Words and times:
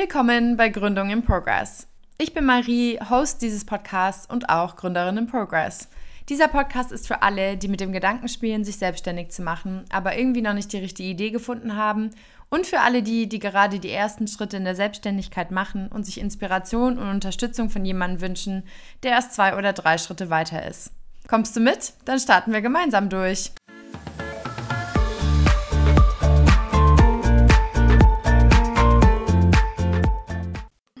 Willkommen 0.00 0.56
bei 0.56 0.70
Gründung 0.70 1.10
in 1.10 1.22
Progress. 1.22 1.86
Ich 2.16 2.32
bin 2.32 2.46
Marie, 2.46 2.98
Host 3.10 3.42
dieses 3.42 3.66
Podcasts 3.66 4.24
und 4.24 4.48
auch 4.48 4.76
Gründerin 4.76 5.18
in 5.18 5.26
Progress. 5.26 5.90
Dieser 6.30 6.48
Podcast 6.48 6.90
ist 6.90 7.06
für 7.06 7.20
alle, 7.20 7.58
die 7.58 7.68
mit 7.68 7.80
dem 7.80 7.92
Gedanken 7.92 8.28
spielen, 8.28 8.64
sich 8.64 8.78
selbstständig 8.78 9.30
zu 9.30 9.42
machen, 9.42 9.84
aber 9.90 10.16
irgendwie 10.16 10.40
noch 10.40 10.54
nicht 10.54 10.72
die 10.72 10.78
richtige 10.78 11.10
Idee 11.10 11.28
gefunden 11.28 11.76
haben 11.76 12.12
und 12.48 12.66
für 12.66 12.80
alle 12.80 13.02
die, 13.02 13.28
die 13.28 13.40
gerade 13.40 13.78
die 13.78 13.90
ersten 13.90 14.26
Schritte 14.26 14.56
in 14.56 14.64
der 14.64 14.74
Selbstständigkeit 14.74 15.50
machen 15.50 15.88
und 15.88 16.06
sich 16.06 16.18
Inspiration 16.18 16.96
und 16.96 17.10
Unterstützung 17.10 17.68
von 17.68 17.84
jemandem 17.84 18.22
wünschen, 18.22 18.62
der 19.02 19.10
erst 19.10 19.34
zwei 19.34 19.54
oder 19.54 19.74
drei 19.74 19.98
Schritte 19.98 20.30
weiter 20.30 20.66
ist. 20.66 20.92
Kommst 21.28 21.54
du 21.56 21.60
mit? 21.60 21.92
Dann 22.06 22.18
starten 22.18 22.54
wir 22.54 22.62
gemeinsam 22.62 23.10
durch. 23.10 23.52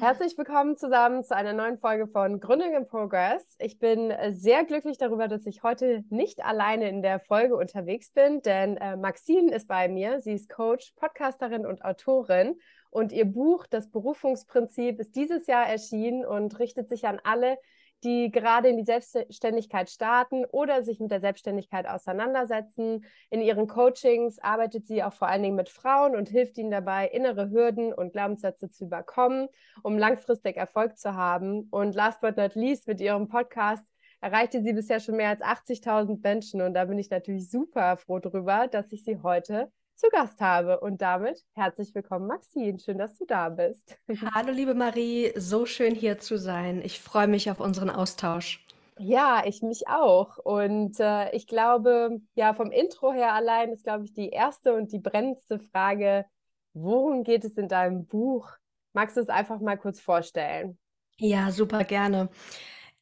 Herzlich 0.00 0.38
willkommen 0.38 0.78
zusammen 0.78 1.24
zu 1.24 1.36
einer 1.36 1.52
neuen 1.52 1.76
Folge 1.76 2.06
von 2.06 2.40
Gründung 2.40 2.72
in 2.72 2.86
Progress. 2.86 3.54
Ich 3.58 3.78
bin 3.78 4.14
sehr 4.30 4.64
glücklich 4.64 4.96
darüber, 4.96 5.28
dass 5.28 5.44
ich 5.44 5.62
heute 5.62 6.04
nicht 6.08 6.42
alleine 6.42 6.88
in 6.88 7.02
der 7.02 7.20
Folge 7.20 7.54
unterwegs 7.54 8.10
bin, 8.10 8.40
denn 8.40 8.78
äh, 8.78 8.96
Maxine 8.96 9.54
ist 9.54 9.68
bei 9.68 9.88
mir. 9.88 10.22
Sie 10.22 10.32
ist 10.32 10.48
Coach, 10.48 10.94
Podcasterin 10.96 11.66
und 11.66 11.84
Autorin. 11.84 12.58
Und 12.88 13.12
ihr 13.12 13.26
Buch 13.26 13.66
Das 13.66 13.90
Berufungsprinzip 13.90 15.00
ist 15.00 15.16
dieses 15.16 15.46
Jahr 15.46 15.66
erschienen 15.66 16.24
und 16.24 16.58
richtet 16.58 16.88
sich 16.88 17.06
an 17.06 17.20
alle, 17.22 17.58
die 18.04 18.30
gerade 18.30 18.68
in 18.68 18.76
die 18.76 18.84
Selbstständigkeit 18.84 19.90
starten 19.90 20.44
oder 20.46 20.82
sich 20.82 21.00
mit 21.00 21.10
der 21.10 21.20
Selbstständigkeit 21.20 21.86
auseinandersetzen. 21.86 23.04
In 23.30 23.40
ihren 23.40 23.66
Coachings 23.66 24.38
arbeitet 24.38 24.86
sie 24.86 25.02
auch 25.02 25.12
vor 25.12 25.28
allen 25.28 25.42
Dingen 25.42 25.56
mit 25.56 25.68
Frauen 25.68 26.16
und 26.16 26.28
hilft 26.28 26.58
ihnen 26.58 26.70
dabei, 26.70 27.08
innere 27.08 27.50
Hürden 27.50 27.92
und 27.92 28.12
Glaubenssätze 28.12 28.70
zu 28.70 28.84
überkommen, 28.84 29.48
um 29.82 29.98
langfristig 29.98 30.56
Erfolg 30.56 30.98
zu 30.98 31.14
haben. 31.14 31.68
Und 31.70 31.94
last 31.94 32.20
but 32.20 32.36
not 32.36 32.54
least, 32.54 32.86
mit 32.88 33.00
ihrem 33.00 33.28
Podcast 33.28 33.84
erreichte 34.20 34.62
sie 34.62 34.72
bisher 34.72 35.00
schon 35.00 35.16
mehr 35.16 35.30
als 35.30 35.42
80.000 35.42 36.20
Menschen. 36.22 36.60
Und 36.62 36.74
da 36.74 36.84
bin 36.84 36.98
ich 36.98 37.10
natürlich 37.10 37.50
super 37.50 37.96
froh 37.96 38.18
drüber, 38.18 38.68
dass 38.68 38.92
ich 38.92 39.04
sie 39.04 39.18
heute 39.22 39.70
zu 40.00 40.08
Gast 40.08 40.40
habe. 40.40 40.80
Und 40.80 41.02
damit 41.02 41.44
herzlich 41.52 41.94
willkommen, 41.94 42.26
Maxine. 42.26 42.78
Schön, 42.78 42.96
dass 42.96 43.18
du 43.18 43.26
da 43.26 43.50
bist. 43.50 43.98
Hallo, 44.34 44.50
liebe 44.50 44.74
Marie. 44.74 45.32
So 45.36 45.66
schön 45.66 45.94
hier 45.94 46.18
zu 46.18 46.38
sein. 46.38 46.80
Ich 46.82 47.00
freue 47.00 47.28
mich 47.28 47.50
auf 47.50 47.60
unseren 47.60 47.90
Austausch. 47.90 48.64
Ja, 48.98 49.42
ich 49.44 49.62
mich 49.62 49.88
auch. 49.88 50.38
Und 50.38 50.98
äh, 51.00 51.30
ich 51.36 51.46
glaube, 51.46 52.20
ja, 52.34 52.54
vom 52.54 52.70
Intro 52.70 53.12
her 53.12 53.34
allein 53.34 53.72
ist, 53.72 53.84
glaube 53.84 54.04
ich, 54.04 54.14
die 54.14 54.30
erste 54.30 54.74
und 54.74 54.90
die 54.92 54.98
brennendste 54.98 55.58
Frage, 55.58 56.24
worum 56.72 57.22
geht 57.22 57.44
es 57.44 57.58
in 57.58 57.68
deinem 57.68 58.06
Buch? 58.06 58.50
Magst 58.94 59.18
du 59.18 59.20
es 59.20 59.28
einfach 59.28 59.60
mal 59.60 59.76
kurz 59.76 60.00
vorstellen? 60.00 60.78
Ja, 61.18 61.50
super 61.50 61.84
gerne. 61.84 62.30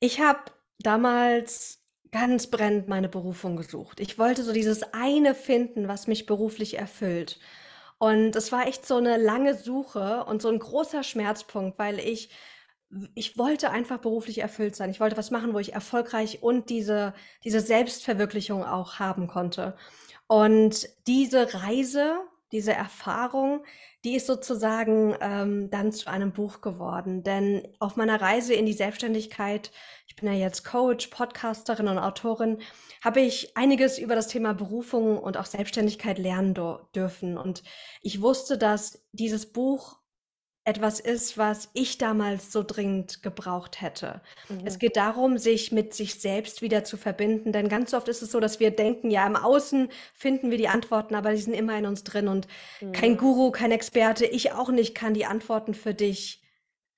Ich 0.00 0.20
habe 0.20 0.40
damals 0.80 1.80
ganz 2.12 2.48
brennend 2.48 2.88
meine 2.88 3.08
Berufung 3.08 3.56
gesucht. 3.56 4.00
Ich 4.00 4.18
wollte 4.18 4.42
so 4.42 4.52
dieses 4.52 4.82
eine 4.92 5.34
finden, 5.34 5.88
was 5.88 6.06
mich 6.06 6.26
beruflich 6.26 6.78
erfüllt. 6.78 7.38
Und 7.98 8.36
es 8.36 8.52
war 8.52 8.66
echt 8.66 8.86
so 8.86 8.96
eine 8.96 9.16
lange 9.16 9.54
Suche 9.54 10.24
und 10.24 10.40
so 10.40 10.48
ein 10.48 10.58
großer 10.58 11.02
Schmerzpunkt, 11.02 11.78
weil 11.78 11.98
ich 11.98 12.30
ich 13.14 13.36
wollte 13.36 13.70
einfach 13.70 13.98
beruflich 13.98 14.38
erfüllt 14.38 14.74
sein. 14.74 14.90
Ich 14.90 15.00
wollte 15.00 15.18
was 15.18 15.30
machen, 15.30 15.52
wo 15.52 15.58
ich 15.58 15.74
erfolgreich 15.74 16.42
und 16.42 16.70
diese 16.70 17.14
diese 17.44 17.60
Selbstverwirklichung 17.60 18.64
auch 18.64 18.98
haben 18.98 19.26
konnte. 19.26 19.76
Und 20.26 20.88
diese 21.06 21.52
Reise, 21.54 22.18
diese 22.52 22.72
Erfahrung, 22.72 23.64
die 24.04 24.16
ist 24.16 24.26
sozusagen 24.26 25.16
ähm, 25.20 25.70
dann 25.70 25.92
zu 25.92 26.08
einem 26.08 26.32
Buch 26.32 26.60
geworden. 26.60 27.22
Denn 27.22 27.68
auf 27.78 27.96
meiner 27.96 28.20
Reise 28.20 28.54
in 28.54 28.66
die 28.66 28.72
Selbstständigkeit, 28.72 29.70
ich 30.06 30.16
bin 30.16 30.32
ja 30.32 30.38
jetzt 30.38 30.64
Coach, 30.64 31.08
Podcasterin 31.08 31.88
und 31.88 31.98
Autorin, 31.98 32.58
habe 33.02 33.20
ich 33.20 33.56
einiges 33.56 33.98
über 33.98 34.14
das 34.14 34.28
Thema 34.28 34.54
Berufung 34.54 35.18
und 35.18 35.36
auch 35.36 35.46
Selbstständigkeit 35.46 36.18
lernen 36.18 36.54
dürfen. 36.94 37.36
Und 37.36 37.62
ich 38.02 38.22
wusste, 38.22 38.56
dass 38.56 39.04
dieses 39.12 39.52
Buch 39.52 39.98
etwas 40.68 41.00
ist, 41.00 41.38
was 41.38 41.70
ich 41.72 41.96
damals 41.96 42.52
so 42.52 42.62
dringend 42.62 43.22
gebraucht 43.22 43.80
hätte. 43.80 44.20
Mhm. 44.50 44.66
Es 44.66 44.78
geht 44.78 44.98
darum, 44.98 45.38
sich 45.38 45.72
mit 45.72 45.94
sich 45.94 46.16
selbst 46.16 46.60
wieder 46.60 46.84
zu 46.84 46.98
verbinden, 46.98 47.52
denn 47.52 47.70
ganz 47.70 47.94
oft 47.94 48.06
ist 48.06 48.20
es 48.20 48.30
so, 48.30 48.38
dass 48.38 48.60
wir 48.60 48.70
denken, 48.70 49.10
ja, 49.10 49.26
im 49.26 49.34
Außen 49.34 49.88
finden 50.12 50.50
wir 50.50 50.58
die 50.58 50.68
Antworten, 50.68 51.14
aber 51.14 51.30
die 51.30 51.40
sind 51.40 51.54
immer 51.54 51.78
in 51.78 51.86
uns 51.86 52.04
drin 52.04 52.28
und 52.28 52.48
mhm. 52.82 52.92
kein 52.92 53.16
Guru, 53.16 53.50
kein 53.50 53.70
Experte, 53.70 54.26
ich 54.26 54.52
auch 54.52 54.68
nicht 54.68 54.94
kann 54.94 55.14
die 55.14 55.24
Antworten 55.24 55.72
für 55.72 55.94
dich 55.94 56.42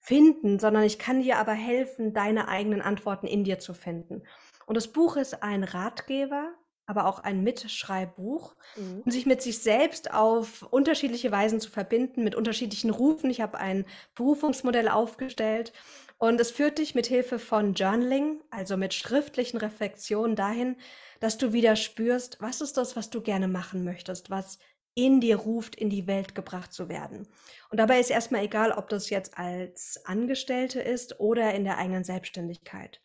finden, 0.00 0.58
sondern 0.58 0.82
ich 0.82 0.98
kann 0.98 1.22
dir 1.22 1.38
aber 1.38 1.52
helfen, 1.52 2.12
deine 2.12 2.48
eigenen 2.48 2.82
Antworten 2.82 3.28
in 3.28 3.44
dir 3.44 3.60
zu 3.60 3.72
finden. 3.72 4.24
Und 4.66 4.76
das 4.76 4.88
Buch 4.88 5.16
ist 5.16 5.44
ein 5.44 5.62
Ratgeber, 5.62 6.50
aber 6.90 7.06
auch 7.06 7.20
ein 7.20 7.44
Mitschreibbuch, 7.44 8.56
mhm. 8.76 9.02
um 9.04 9.10
sich 9.10 9.24
mit 9.24 9.40
sich 9.40 9.60
selbst 9.60 10.12
auf 10.12 10.62
unterschiedliche 10.70 11.30
Weisen 11.30 11.60
zu 11.60 11.70
verbinden, 11.70 12.24
mit 12.24 12.34
unterschiedlichen 12.34 12.90
Rufen. 12.90 13.30
Ich 13.30 13.40
habe 13.40 13.58
ein 13.58 13.86
Berufungsmodell 14.16 14.88
aufgestellt 14.88 15.72
und 16.18 16.40
es 16.40 16.50
führt 16.50 16.78
dich 16.78 16.96
mit 16.96 17.06
Hilfe 17.06 17.38
von 17.38 17.74
Journaling, 17.74 18.40
also 18.50 18.76
mit 18.76 18.92
schriftlichen 18.92 19.56
Reflexionen 19.56 20.34
dahin, 20.34 20.76
dass 21.20 21.38
du 21.38 21.52
wieder 21.52 21.76
spürst, 21.76 22.38
was 22.40 22.60
ist 22.60 22.76
das, 22.76 22.96
was 22.96 23.08
du 23.08 23.20
gerne 23.20 23.46
machen 23.46 23.84
möchtest, 23.84 24.28
was 24.28 24.58
in 24.94 25.20
dir 25.20 25.36
ruft, 25.36 25.76
in 25.76 25.90
die 25.90 26.08
Welt 26.08 26.34
gebracht 26.34 26.72
zu 26.72 26.88
werden. 26.88 27.28
Und 27.70 27.78
dabei 27.78 28.00
ist 28.00 28.10
erstmal 28.10 28.42
egal, 28.42 28.72
ob 28.72 28.88
das 28.88 29.10
jetzt 29.10 29.38
als 29.38 30.04
Angestellte 30.04 30.80
ist 30.80 31.20
oder 31.20 31.54
in 31.54 31.62
der 31.62 31.78
eigenen 31.78 32.02
Selbstständigkeit. 32.02 33.00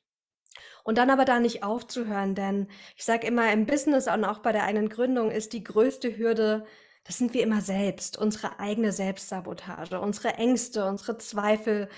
Und 0.85 0.99
dann 0.99 1.09
aber 1.09 1.25
da 1.25 1.39
nicht 1.39 1.63
aufzuhören, 1.63 2.35
denn 2.35 2.67
ich 2.95 3.05
sage 3.05 3.25
immer, 3.25 3.51
im 3.51 3.65
Business 3.65 4.07
und 4.07 4.23
auch 4.23 4.37
bei 4.39 4.51
der 4.51 4.65
eigenen 4.65 4.87
Gründung 4.87 5.31
ist 5.31 5.53
die 5.53 5.63
größte 5.63 6.15
Hürde, 6.15 6.63
das 7.05 7.17
sind 7.17 7.33
wir 7.33 7.41
immer 7.41 7.61
selbst, 7.61 8.19
unsere 8.19 8.59
eigene 8.59 8.91
Selbstsabotage, 8.91 9.99
unsere 9.99 10.35
Ängste, 10.35 10.85
unsere 10.85 11.17
Zweifel, 11.17 11.89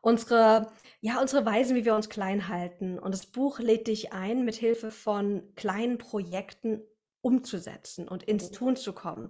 unsere, 0.00 0.70
ja, 1.00 1.20
unsere 1.20 1.44
Weisen, 1.44 1.74
wie 1.74 1.84
wir 1.84 1.96
uns 1.96 2.08
klein 2.08 2.46
halten. 2.46 3.00
Und 3.00 3.12
das 3.12 3.26
Buch 3.26 3.58
lädt 3.58 3.88
dich 3.88 4.12
ein, 4.12 4.44
mit 4.44 4.54
Hilfe 4.54 4.92
von 4.92 5.42
kleinen 5.56 5.98
Projekten 5.98 6.82
umzusetzen 7.22 8.06
und 8.06 8.22
ins 8.22 8.50
mhm. 8.50 8.54
Tun 8.54 8.76
zu 8.76 8.92
kommen. 8.92 9.28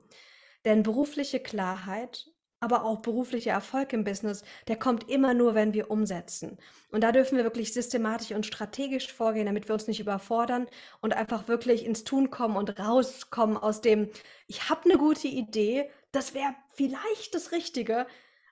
Denn 0.66 0.82
berufliche 0.82 1.40
Klarheit 1.40 2.30
aber 2.60 2.84
auch 2.84 3.00
beruflicher 3.00 3.52
Erfolg 3.52 3.92
im 3.92 4.04
Business, 4.04 4.42
der 4.68 4.76
kommt 4.76 5.10
immer 5.10 5.34
nur, 5.34 5.54
wenn 5.54 5.74
wir 5.74 5.90
umsetzen. 5.90 6.58
Und 6.90 7.02
da 7.02 7.12
dürfen 7.12 7.36
wir 7.36 7.44
wirklich 7.44 7.72
systematisch 7.72 8.32
und 8.32 8.46
strategisch 8.46 9.12
vorgehen, 9.12 9.46
damit 9.46 9.68
wir 9.68 9.74
uns 9.74 9.86
nicht 9.86 10.00
überfordern 10.00 10.66
und 11.00 11.14
einfach 11.14 11.48
wirklich 11.48 11.84
ins 11.84 12.04
Tun 12.04 12.30
kommen 12.30 12.56
und 12.56 12.78
rauskommen 12.78 13.56
aus 13.56 13.80
dem, 13.80 14.08
ich 14.46 14.68
habe 14.70 14.84
eine 14.84 14.98
gute 14.98 15.28
Idee, 15.28 15.90
das 16.12 16.34
wäre 16.34 16.54
vielleicht 16.74 17.34
das 17.34 17.52
Richtige, 17.52 18.06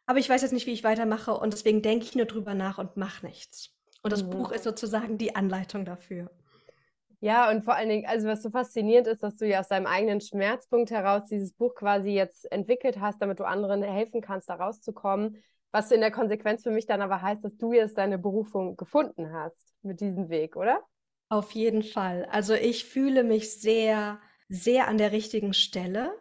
aber 0.07 0.19
ich 0.19 0.29
weiß 0.29 0.43
jetzt 0.43 0.53
nicht, 0.53 0.67
wie 0.67 0.73
ich 0.73 0.85
weitermache 0.85 1.33
und 1.33 1.53
deswegen 1.53 1.81
denke 1.81 2.05
ich 2.05 2.15
nur 2.15 2.27
drüber 2.27 2.55
nach 2.55 2.79
und 2.79 2.97
mache 2.97 3.25
nichts. 3.25 3.71
Und 4.03 4.13
das 4.13 4.23
mhm. 4.23 4.31
Buch 4.31 4.53
ist 4.53 4.65
sozusagen 4.65 5.17
die 5.17 5.35
Anleitung 5.35 5.87
dafür. 5.87 6.31
Ja, 7.21 7.51
und 7.51 7.65
vor 7.65 7.75
allen 7.75 7.89
Dingen, 7.89 8.07
also 8.07 8.29
was 8.29 8.43
so 8.43 8.51
faszinierend 8.51 9.07
ist, 9.07 9.23
dass 9.23 9.37
du 9.37 9.47
ja 9.47 9.61
aus 9.61 9.69
deinem 9.69 9.87
eigenen 9.87 10.21
Schmerzpunkt 10.21 10.91
heraus 10.91 11.29
dieses 11.31 11.53
Buch 11.53 11.75
quasi 11.75 12.11
jetzt 12.11 12.51
entwickelt 12.53 13.01
hast, 13.01 13.21
damit 13.23 13.41
du 13.41 13.45
anderen 13.45 13.83
helfen 13.83 14.21
kannst, 14.21 14.49
da 14.49 14.55
rauszukommen. 14.55 15.43
Was 15.73 15.91
in 15.91 16.01
der 16.01 16.13
Konsequenz 16.13 16.63
für 16.63 16.71
mich 16.71 16.87
dann 16.87 17.03
aber 17.03 17.21
heißt, 17.21 17.45
dass 17.45 17.57
du 17.57 17.73
jetzt 17.73 17.99
deine 17.99 18.19
Berufung 18.19 18.77
gefunden 18.77 19.33
hast 19.33 19.75
mit 19.83 20.01
diesem 20.01 20.29
Weg, 20.29 20.57
oder? 20.57 20.81
Auf 21.29 21.51
jeden 21.53 21.83
Fall. 21.83 22.29
Also 22.31 22.55
ich 22.55 22.85
fühle 22.85 23.25
mich 23.25 23.61
sehr, 23.61 24.21
sehr 24.49 24.87
an 24.87 24.99
der 24.99 25.11
richtigen 25.11 25.53
Stelle. 25.53 26.15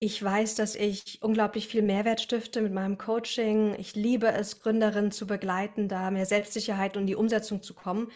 Ich 0.00 0.22
weiß, 0.22 0.54
dass 0.56 0.74
ich 0.74 1.20
unglaublich 1.22 1.68
viel 1.68 1.82
Mehrwert 1.82 2.20
stifte 2.20 2.60
mit 2.60 2.72
meinem 2.72 2.98
Coaching. 2.98 3.74
Ich 3.78 3.96
liebe 3.96 4.28
es, 4.28 4.60
Gründerinnen 4.60 5.10
zu 5.10 5.26
begleiten, 5.26 5.88
da 5.88 6.10
mehr 6.10 6.26
Selbstsicherheit 6.26 6.96
und 6.96 7.06
die 7.06 7.16
Umsetzung 7.16 7.62
zu 7.62 7.74
kommen. 7.74 8.12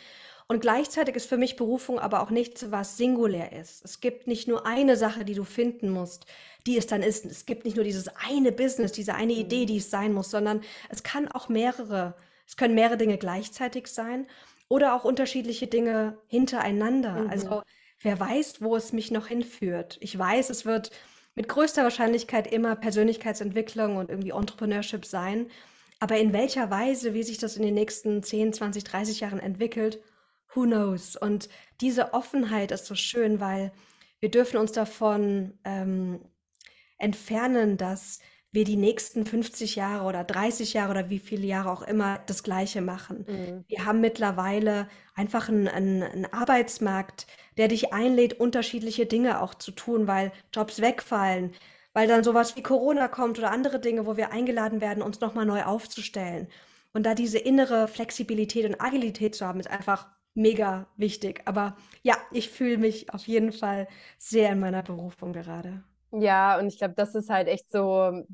Und 0.48 0.60
gleichzeitig 0.60 1.16
ist 1.16 1.28
für 1.28 1.36
mich 1.36 1.56
Berufung 1.56 1.98
aber 1.98 2.22
auch 2.22 2.30
nichts, 2.30 2.70
was 2.70 2.96
singulär 2.96 3.52
ist. 3.52 3.84
Es 3.84 4.00
gibt 4.00 4.26
nicht 4.26 4.48
nur 4.48 4.66
eine 4.66 4.96
Sache, 4.96 5.24
die 5.24 5.34
du 5.34 5.44
finden 5.44 5.90
musst, 5.90 6.26
die 6.66 6.76
es 6.76 6.86
dann 6.86 7.02
ist. 7.02 7.24
Es 7.24 7.46
gibt 7.46 7.64
nicht 7.64 7.76
nur 7.76 7.84
dieses 7.84 8.08
eine 8.28 8.52
Business, 8.52 8.92
diese 8.92 9.14
eine 9.14 9.32
Idee, 9.32 9.62
mhm. 9.62 9.66
die 9.66 9.76
es 9.78 9.90
sein 9.90 10.12
muss, 10.12 10.30
sondern 10.30 10.62
es 10.88 11.02
kann 11.02 11.28
auch 11.28 11.48
mehrere, 11.48 12.14
es 12.46 12.56
können 12.56 12.74
mehrere 12.74 12.96
Dinge 12.96 13.18
gleichzeitig 13.18 13.86
sein 13.86 14.26
oder 14.68 14.94
auch 14.94 15.04
unterschiedliche 15.04 15.66
Dinge 15.66 16.18
hintereinander. 16.28 17.22
Mhm. 17.22 17.30
Also 17.30 17.62
wer 18.00 18.18
weiß, 18.18 18.62
wo 18.62 18.76
es 18.76 18.92
mich 18.92 19.10
noch 19.10 19.28
hinführt. 19.28 19.98
Ich 20.00 20.18
weiß, 20.18 20.50
es 20.50 20.64
wird 20.64 20.90
mit 21.34 21.48
größter 21.48 21.82
Wahrscheinlichkeit 21.82 22.52
immer 22.52 22.76
Persönlichkeitsentwicklung 22.76 23.96
und 23.96 24.10
irgendwie 24.10 24.30
Entrepreneurship 24.30 25.06
sein. 25.06 25.46
Aber 25.98 26.18
in 26.18 26.32
welcher 26.32 26.70
Weise, 26.70 27.14
wie 27.14 27.22
sich 27.22 27.38
das 27.38 27.56
in 27.56 27.62
den 27.62 27.74
nächsten 27.74 28.22
10, 28.22 28.52
20, 28.52 28.84
30 28.84 29.20
Jahren 29.20 29.38
entwickelt, 29.38 30.02
who 30.54 30.62
knows? 30.62 31.16
Und 31.16 31.48
diese 31.80 32.14
Offenheit 32.14 32.70
ist 32.70 32.86
so 32.86 32.94
schön, 32.94 33.40
weil 33.40 33.72
wir 34.20 34.30
dürfen 34.30 34.56
uns 34.56 34.72
davon 34.72 35.58
ähm, 35.64 36.20
entfernen, 36.98 37.76
dass 37.76 38.20
wir 38.52 38.64
die 38.64 38.76
nächsten 38.76 39.24
50 39.24 39.76
Jahre 39.76 40.04
oder 40.04 40.24
30 40.24 40.74
Jahre 40.74 40.90
oder 40.90 41.10
wie 41.10 41.18
viele 41.18 41.46
Jahre 41.46 41.70
auch 41.70 41.82
immer 41.82 42.20
das 42.26 42.42
Gleiche 42.42 42.82
machen. 42.82 43.24
Mhm. 43.26 43.64
Wir 43.66 43.86
haben 43.86 44.00
mittlerweile 44.00 44.88
einfach 45.14 45.48
einen, 45.48 45.68
einen, 45.68 46.02
einen, 46.02 46.26
Arbeitsmarkt, 46.26 47.26
der 47.56 47.68
dich 47.68 47.94
einlädt, 47.94 48.38
unterschiedliche 48.38 49.06
Dinge 49.06 49.40
auch 49.40 49.54
zu 49.54 49.72
tun, 49.72 50.06
weil 50.06 50.32
Jobs 50.52 50.82
wegfallen, 50.82 51.52
weil 51.94 52.06
dann 52.06 52.24
sowas 52.24 52.54
wie 52.54 52.62
Corona 52.62 53.08
kommt 53.08 53.38
oder 53.38 53.50
andere 53.50 53.80
Dinge, 53.80 54.04
wo 54.04 54.18
wir 54.18 54.32
eingeladen 54.32 54.82
werden, 54.82 55.02
uns 55.02 55.20
nochmal 55.20 55.46
neu 55.46 55.62
aufzustellen. 55.64 56.46
Und 56.92 57.04
da 57.04 57.14
diese 57.14 57.38
innere 57.38 57.88
Flexibilität 57.88 58.66
und 58.66 58.80
Agilität 58.82 59.34
zu 59.34 59.46
haben, 59.46 59.60
ist 59.60 59.70
einfach 59.70 60.08
mega 60.34 60.86
wichtig. 60.96 61.42
Aber 61.44 61.76
ja, 62.02 62.16
ich 62.30 62.50
fühle 62.50 62.78
mich 62.78 63.12
auf 63.12 63.26
jeden 63.26 63.52
Fall 63.52 63.88
sehr 64.18 64.52
in 64.52 64.60
meiner 64.60 64.82
Berufung 64.82 65.32
gerade. 65.32 65.82
Ja, 66.12 66.58
und 66.58 66.66
ich 66.66 66.78
glaube, 66.78 66.94
das 66.94 67.14
ist 67.14 67.30
halt 67.30 67.48
echt 67.48 67.70
so, 67.70 68.24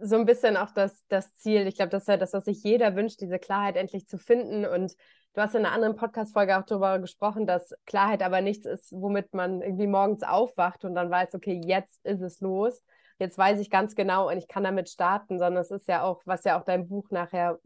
so 0.00 0.16
ein 0.16 0.26
bisschen 0.26 0.56
auch 0.56 0.72
das, 0.72 1.04
das 1.08 1.34
Ziel. 1.34 1.66
Ich 1.66 1.76
glaube, 1.76 1.90
das 1.90 2.02
ist 2.02 2.08
ja 2.08 2.16
das, 2.16 2.32
was 2.32 2.44
sich 2.44 2.62
jeder 2.62 2.96
wünscht, 2.96 3.20
diese 3.20 3.38
Klarheit 3.38 3.76
endlich 3.76 4.08
zu 4.08 4.18
finden. 4.18 4.64
Und 4.64 4.96
du 5.34 5.40
hast 5.40 5.54
in 5.54 5.64
einer 5.64 5.74
anderen 5.74 5.94
Podcast-Folge 5.94 6.58
auch 6.58 6.64
darüber 6.64 6.98
gesprochen, 6.98 7.46
dass 7.46 7.72
Klarheit 7.86 8.22
aber 8.22 8.40
nichts 8.40 8.66
ist, 8.66 8.92
womit 8.92 9.32
man 9.32 9.62
irgendwie 9.62 9.86
morgens 9.86 10.22
aufwacht 10.24 10.84
und 10.84 10.94
dann 10.94 11.10
weiß, 11.10 11.34
okay, 11.34 11.60
jetzt 11.64 12.04
ist 12.04 12.20
es 12.20 12.40
los. 12.40 12.82
Jetzt 13.20 13.36
weiß 13.38 13.60
ich 13.60 13.70
ganz 13.70 13.94
genau 13.94 14.28
und 14.28 14.38
ich 14.38 14.48
kann 14.48 14.64
damit 14.64 14.88
starten, 14.88 15.38
sondern 15.38 15.60
es 15.62 15.70
ist 15.70 15.86
ja 15.86 16.02
auch, 16.02 16.22
was 16.24 16.44
ja 16.44 16.58
auch 16.58 16.64
dein 16.64 16.88
Buch 16.88 17.10
nachher 17.10 17.60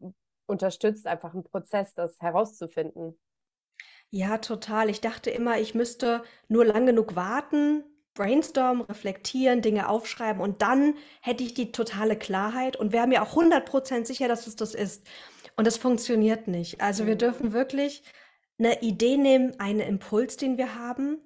unterstützt, 0.47 1.07
einfach 1.07 1.33
ein 1.33 1.45
Prozess, 1.45 1.95
das 1.95 2.21
herauszufinden. 2.21 3.19
Ja, 4.15 4.39
total. 4.39 4.91
Ich 4.91 5.01
dachte 5.01 5.31
immer, 5.31 5.59
ich 5.59 5.75
müsste 5.75 6.23
nur 6.47 6.65
lang 6.65 6.87
genug 6.87 7.17
warten, 7.17 7.83
brainstormen, 8.15 8.83
reflektieren, 8.83 9.61
Dinge 9.61 9.89
aufschreiben 9.89 10.41
und 10.41 10.63
dann 10.63 10.95
hätte 11.21 11.43
ich 11.43 11.53
die 11.53 11.73
totale 11.73 12.15
Klarheit 12.15 12.77
und 12.77 12.93
wäre 12.93 13.09
mir 13.09 13.25
auch 13.25 13.35
100% 13.35 14.05
sicher, 14.05 14.29
dass 14.29 14.47
es 14.47 14.55
das 14.55 14.73
ist. 14.77 15.05
Und 15.57 15.67
das 15.67 15.79
funktioniert 15.79 16.47
nicht. 16.47 16.81
Also 16.81 17.07
wir 17.07 17.15
mhm. 17.15 17.19
dürfen 17.19 17.53
wirklich 17.53 18.05
eine 18.57 18.83
Idee 18.83 19.17
nehmen, 19.17 19.59
einen 19.59 19.81
Impuls, 19.81 20.37
den 20.37 20.59
wir 20.59 20.77
haben 20.77 21.19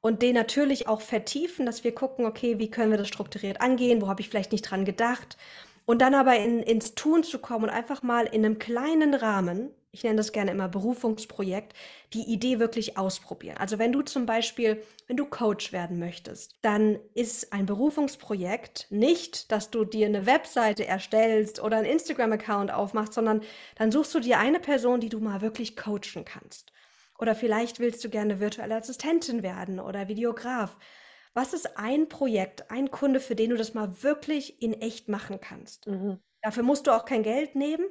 und 0.00 0.22
den 0.22 0.34
natürlich 0.34 0.88
auch 0.88 1.02
vertiefen, 1.02 1.66
dass 1.66 1.84
wir 1.84 1.94
gucken, 1.94 2.24
okay, 2.24 2.58
wie 2.58 2.70
können 2.70 2.90
wir 2.90 2.96
das 2.96 3.08
strukturiert 3.08 3.60
angehen, 3.60 4.00
wo 4.00 4.08
habe 4.08 4.22
ich 4.22 4.30
vielleicht 4.30 4.52
nicht 4.52 4.62
dran 4.62 4.86
gedacht. 4.86 5.36
Und 5.84 6.00
dann 6.00 6.14
aber 6.14 6.36
in, 6.36 6.62
ins 6.62 6.94
Tun 6.94 7.22
zu 7.22 7.38
kommen 7.38 7.64
und 7.64 7.70
einfach 7.70 8.02
mal 8.02 8.24
in 8.24 8.46
einem 8.46 8.58
kleinen 8.58 9.12
Rahmen 9.12 9.74
ich 9.92 10.04
nenne 10.04 10.16
das 10.16 10.32
gerne 10.32 10.52
immer 10.52 10.68
Berufungsprojekt, 10.68 11.74
die 12.12 12.22
Idee 12.22 12.58
wirklich 12.60 12.96
ausprobieren. 12.96 13.56
Also 13.58 13.78
wenn 13.78 13.92
du 13.92 14.02
zum 14.02 14.24
Beispiel, 14.24 14.82
wenn 15.08 15.16
du 15.16 15.26
Coach 15.26 15.72
werden 15.72 15.98
möchtest, 15.98 16.56
dann 16.62 16.98
ist 17.14 17.52
ein 17.52 17.66
Berufungsprojekt 17.66 18.86
nicht, 18.90 19.50
dass 19.50 19.70
du 19.70 19.84
dir 19.84 20.06
eine 20.06 20.26
Webseite 20.26 20.86
erstellst 20.86 21.60
oder 21.60 21.78
einen 21.78 21.86
Instagram-Account 21.86 22.72
aufmachst, 22.72 23.14
sondern 23.14 23.42
dann 23.74 23.90
suchst 23.90 24.14
du 24.14 24.20
dir 24.20 24.38
eine 24.38 24.60
Person, 24.60 25.00
die 25.00 25.08
du 25.08 25.18
mal 25.18 25.40
wirklich 25.40 25.76
coachen 25.76 26.24
kannst. 26.24 26.72
Oder 27.18 27.34
vielleicht 27.34 27.80
willst 27.80 28.04
du 28.04 28.08
gerne 28.08 28.40
virtuelle 28.40 28.76
Assistentin 28.76 29.42
werden 29.42 29.80
oder 29.80 30.08
Videograf. 30.08 30.76
Was 31.34 31.52
ist 31.52 31.76
ein 31.76 32.08
Projekt, 32.08 32.70
ein 32.70 32.90
Kunde, 32.90 33.20
für 33.20 33.34
den 33.34 33.50
du 33.50 33.56
das 33.56 33.74
mal 33.74 34.02
wirklich 34.02 34.62
in 34.62 34.72
echt 34.72 35.08
machen 35.08 35.40
kannst? 35.40 35.86
Mhm. 35.86 36.18
Dafür 36.42 36.62
musst 36.62 36.86
du 36.86 36.92
auch 36.92 37.04
kein 37.04 37.22
Geld 37.22 37.54
nehmen. 37.54 37.84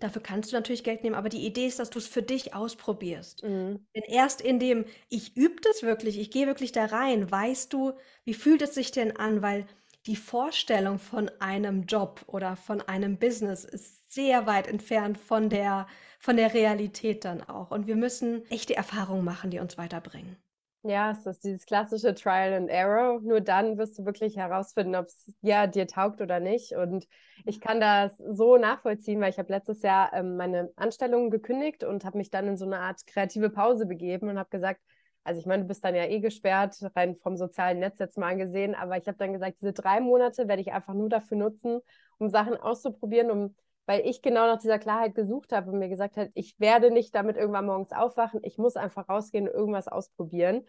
Dafür 0.00 0.22
kannst 0.22 0.50
du 0.50 0.56
natürlich 0.56 0.84
Geld 0.84 1.02
nehmen, 1.04 1.14
aber 1.14 1.28
die 1.28 1.46
Idee 1.46 1.66
ist, 1.66 1.78
dass 1.78 1.90
du 1.90 1.98
es 1.98 2.06
für 2.06 2.22
dich 2.22 2.54
ausprobierst. 2.54 3.42
Mhm. 3.44 3.86
Denn 3.94 4.02
erst 4.08 4.40
in 4.40 4.58
dem, 4.58 4.84
ich 5.08 5.36
übe 5.36 5.60
das 5.62 5.82
wirklich, 5.82 6.18
ich 6.18 6.30
gehe 6.30 6.46
wirklich 6.46 6.72
da 6.72 6.86
rein, 6.86 7.30
weißt 7.30 7.72
du, 7.72 7.92
wie 8.24 8.34
fühlt 8.34 8.62
es 8.62 8.74
sich 8.74 8.90
denn 8.90 9.16
an? 9.16 9.42
Weil 9.42 9.66
die 10.06 10.16
Vorstellung 10.16 10.98
von 10.98 11.30
einem 11.40 11.84
Job 11.84 12.24
oder 12.26 12.56
von 12.56 12.80
einem 12.80 13.18
Business 13.18 13.64
ist 13.64 14.12
sehr 14.12 14.46
weit 14.46 14.66
entfernt 14.66 15.18
von 15.18 15.50
der, 15.50 15.86
von 16.18 16.36
der 16.36 16.54
Realität 16.54 17.24
dann 17.24 17.42
auch. 17.42 17.70
Und 17.70 17.86
wir 17.86 17.96
müssen 17.96 18.44
echte 18.50 18.74
Erfahrungen 18.74 19.24
machen, 19.24 19.50
die 19.50 19.60
uns 19.60 19.78
weiterbringen. 19.78 20.36
Ja, 20.82 21.10
es 21.10 21.26
ist 21.26 21.44
dieses 21.44 21.66
klassische 21.66 22.14
Trial 22.14 22.54
and 22.54 22.70
Error. 22.70 23.20
Nur 23.20 23.42
dann 23.42 23.76
wirst 23.76 23.98
du 23.98 24.06
wirklich 24.06 24.36
herausfinden, 24.38 24.94
ob 24.96 25.06
es 25.06 25.30
ja 25.42 25.66
dir 25.66 25.86
taugt 25.86 26.22
oder 26.22 26.40
nicht. 26.40 26.72
Und 26.72 27.06
ich 27.44 27.60
kann 27.60 27.80
das 27.80 28.16
so 28.16 28.56
nachvollziehen, 28.56 29.20
weil 29.20 29.28
ich 29.30 29.38
habe 29.38 29.52
letztes 29.52 29.82
Jahr 29.82 30.10
ähm, 30.14 30.36
meine 30.38 30.72
Anstellung 30.76 31.28
gekündigt 31.30 31.84
und 31.84 32.04
habe 32.06 32.16
mich 32.16 32.30
dann 32.30 32.48
in 32.48 32.56
so 32.56 32.64
eine 32.64 32.78
Art 32.78 33.06
kreative 33.06 33.50
Pause 33.50 33.84
begeben 33.84 34.30
und 34.30 34.38
habe 34.38 34.48
gesagt, 34.48 34.80
also 35.22 35.38
ich 35.38 35.44
meine, 35.44 35.64
du 35.64 35.68
bist 35.68 35.84
dann 35.84 35.94
ja 35.94 36.04
eh 36.06 36.18
gesperrt, 36.20 36.78
rein 36.96 37.14
vom 37.14 37.36
sozialen 37.36 37.78
Netz 37.78 37.98
jetzt 37.98 38.16
mal 38.16 38.30
angesehen, 38.32 38.74
aber 38.74 38.96
ich 38.96 39.06
habe 39.06 39.18
dann 39.18 39.34
gesagt, 39.34 39.58
diese 39.60 39.74
drei 39.74 40.00
Monate 40.00 40.48
werde 40.48 40.62
ich 40.62 40.72
einfach 40.72 40.94
nur 40.94 41.10
dafür 41.10 41.36
nutzen, 41.36 41.80
um 42.16 42.30
Sachen 42.30 42.56
auszuprobieren, 42.56 43.30
um 43.30 43.54
weil 43.90 44.06
ich 44.06 44.22
genau 44.22 44.46
nach 44.46 44.60
dieser 44.60 44.78
Klarheit 44.78 45.16
gesucht 45.16 45.50
habe 45.50 45.72
und 45.72 45.80
mir 45.80 45.88
gesagt 45.88 46.16
habe, 46.16 46.30
ich 46.34 46.54
werde 46.60 46.92
nicht 46.92 47.12
damit 47.12 47.36
irgendwann 47.36 47.66
morgens 47.66 47.90
aufwachen, 47.90 48.38
ich 48.44 48.56
muss 48.56 48.76
einfach 48.76 49.08
rausgehen 49.08 49.48
und 49.48 49.54
irgendwas 49.54 49.88
ausprobieren. 49.88 50.64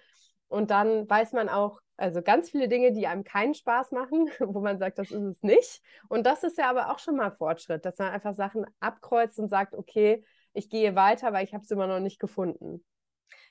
Und 0.48 0.72
dann 0.72 1.08
weiß 1.08 1.34
man 1.34 1.48
auch, 1.48 1.82
also 1.98 2.24
ganz 2.24 2.50
viele 2.50 2.68
Dinge, 2.68 2.94
die 2.94 3.06
einem 3.06 3.24
keinen 3.24 3.54
Spaß 3.54 3.92
machen, 3.92 4.28
wo 4.40 4.60
man 4.60 4.80
sagt, 4.80 4.98
das 4.98 5.12
ist 5.12 5.22
es 5.22 5.44
nicht. 5.44 5.84
Und 6.10 6.26
das 6.26 6.42
ist 6.42 6.58
ja 6.58 6.68
aber 6.68 6.92
auch 6.92 6.98
schon 6.98 7.16
mal 7.16 7.30
Fortschritt, 7.30 7.86
dass 7.86 8.00
man 8.00 8.10
einfach 8.10 8.34
Sachen 8.34 8.66
abkreuzt 8.80 9.38
und 9.38 9.50
sagt, 9.50 9.76
okay, 9.76 10.26
ich 10.54 10.72
gehe 10.72 10.96
weiter, 10.96 11.32
weil 11.32 11.46
ich 11.46 11.54
habe 11.54 11.64
es 11.64 11.70
immer 11.70 11.86
noch 11.86 12.00
nicht 12.00 12.20
gefunden. 12.20 12.84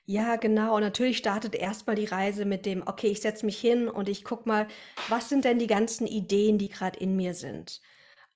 Ja, 0.03 0.35
genau. 0.35 0.75
Und 0.75 0.81
natürlich 0.81 1.17
startet 1.17 1.55
erstmal 1.55 1.95
die 1.95 2.03
Reise 2.03 2.43
mit 2.43 2.65
dem, 2.65 2.85
okay, 2.85 3.07
ich 3.07 3.21
setze 3.21 3.45
mich 3.45 3.57
hin 3.57 3.87
und 3.87 4.09
ich 4.09 4.25
gucke 4.25 4.49
mal, 4.49 4.67
was 5.07 5.29
sind 5.29 5.45
denn 5.45 5.59
die 5.59 5.67
ganzen 5.67 6.07
Ideen, 6.07 6.57
die 6.57 6.67
gerade 6.67 6.99
in 6.99 7.15
mir 7.15 7.33
sind. 7.33 7.79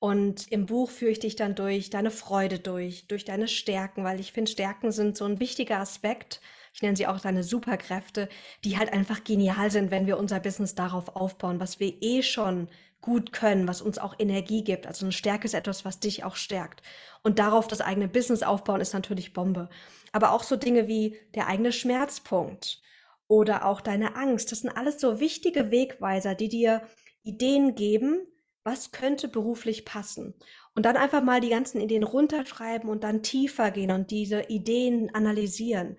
Und 0.06 0.52
im 0.52 0.68
Buch 0.68 0.92
führe 0.92 1.10
ich 1.10 1.20
dich 1.20 1.36
dann 1.36 1.56
durch 1.56 1.90
deine 1.90 2.12
Freude 2.12 2.60
durch, 2.60 3.08
durch 3.08 3.26
deine 3.26 3.48
Stärken, 3.48 4.04
weil 4.04 4.20
ich 4.20 4.34
finde, 4.34 4.52
Stärken 4.52 4.92
sind 4.92 5.18
so 5.18 5.26
ein 5.26 5.40
wichtiger 5.40 5.80
Aspekt. 5.80 6.42
Ich 6.76 6.84
nenne 6.84 6.96
sie 6.96 7.08
auch 7.08 7.20
deine 7.20 7.42
Superkräfte, 7.42 8.30
die 8.64 8.78
halt 8.78 8.94
einfach 8.94 9.24
genial 9.24 9.72
sind, 9.72 9.90
wenn 9.90 10.06
wir 10.06 10.20
unser 10.20 10.40
Business 10.40 10.76
darauf 10.76 11.16
aufbauen, 11.16 11.60
was 11.60 11.80
wir 11.80 11.92
eh 12.04 12.22
schon 12.22 12.68
gut 13.02 13.34
können, 13.34 13.68
was 13.68 13.82
uns 13.82 13.98
auch 13.98 14.14
Energie 14.20 14.64
gibt. 14.64 14.86
Also 14.86 15.08
eine 15.08 15.12
Stärke 15.12 15.46
ist 15.46 15.56
etwas, 15.56 15.86
was 15.86 16.00
dich 16.00 16.24
auch 16.24 16.36
stärkt. 16.36 16.84
Und 17.24 17.40
darauf 17.40 17.68
das 17.68 17.82
eigene 17.82 18.08
Business 18.08 18.44
aufbauen 18.44 18.82
ist 18.82 18.94
natürlich 18.94 19.34
Bombe. 19.34 19.70
Aber 20.12 20.34
auch 20.34 20.44
so 20.44 20.56
Dinge 20.56 20.88
wie 20.88 21.18
der 21.34 21.48
eigene 21.48 21.72
Schmerzpunkt 21.72 22.80
oder 23.28 23.66
auch 23.66 23.82
deine 23.82 24.16
Angst, 24.16 24.52
das 24.52 24.60
sind 24.60 24.70
alles 24.70 25.02
so 25.02 25.20
wichtige 25.20 25.72
Wegweiser, 25.72 26.36
die 26.36 26.50
dir 26.50 26.84
Ideen 27.24 27.74
geben, 27.74 28.22
was 28.66 28.92
könnte 28.92 29.30
beruflich 29.30 29.86
passen? 29.86 30.34
Und 30.74 30.86
dann 30.86 30.98
einfach 30.98 31.24
mal 31.24 31.40
die 31.40 31.50
ganzen 31.50 31.80
Ideen 31.80 32.04
runterschreiben 32.04 32.90
und 32.90 33.04
dann 33.04 33.24
tiefer 33.24 33.72
gehen 33.72 33.92
und 33.92 34.12
diese 34.12 34.42
Ideen 34.50 35.14
analysieren. 35.14 35.98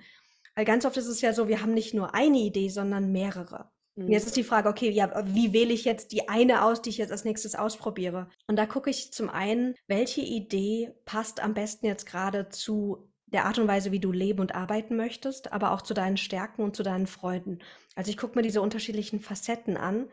Weil 0.54 0.66
ganz 0.66 0.84
oft 0.84 0.96
ist 0.96 1.06
es 1.06 1.20
ja 1.22 1.32
so, 1.32 1.48
wir 1.48 1.62
haben 1.62 1.72
nicht 1.72 1.94
nur 1.94 2.14
eine 2.14 2.38
Idee, 2.38 2.68
sondern 2.68 3.12
mehrere. 3.12 3.70
Und 3.94 4.10
jetzt 4.10 4.24
mhm. 4.24 4.28
ist 4.28 4.36
die 4.36 4.44
Frage, 4.44 4.68
okay, 4.68 4.90
ja, 4.90 5.10
wie 5.26 5.54
wähle 5.54 5.72
ich 5.72 5.84
jetzt 5.84 6.12
die 6.12 6.28
eine 6.28 6.64
aus, 6.64 6.82
die 6.82 6.90
ich 6.90 6.98
jetzt 6.98 7.12
als 7.12 7.24
nächstes 7.24 7.54
ausprobiere? 7.54 8.28
Und 8.46 8.56
da 8.56 8.66
gucke 8.66 8.90
ich 8.90 9.12
zum 9.12 9.30
einen, 9.30 9.74
welche 9.86 10.20
Idee 10.20 10.92
passt 11.06 11.42
am 11.42 11.54
besten 11.54 11.86
jetzt 11.86 12.04
gerade 12.04 12.48
zu 12.50 13.08
der 13.26 13.46
Art 13.46 13.58
und 13.58 13.68
Weise, 13.68 13.92
wie 13.92 14.00
du 14.00 14.12
leben 14.12 14.40
und 14.40 14.54
arbeiten 14.54 14.96
möchtest, 14.96 15.52
aber 15.52 15.72
auch 15.72 15.82
zu 15.82 15.94
deinen 15.94 16.16
Stärken 16.16 16.62
und 16.62 16.76
zu 16.76 16.82
deinen 16.82 17.06
Freuden. 17.06 17.60
Also 17.94 18.10
ich 18.10 18.16
gucke 18.16 18.36
mir 18.36 18.42
diese 18.42 18.60
unterschiedlichen 18.60 19.20
Facetten 19.20 19.76
an 19.76 20.08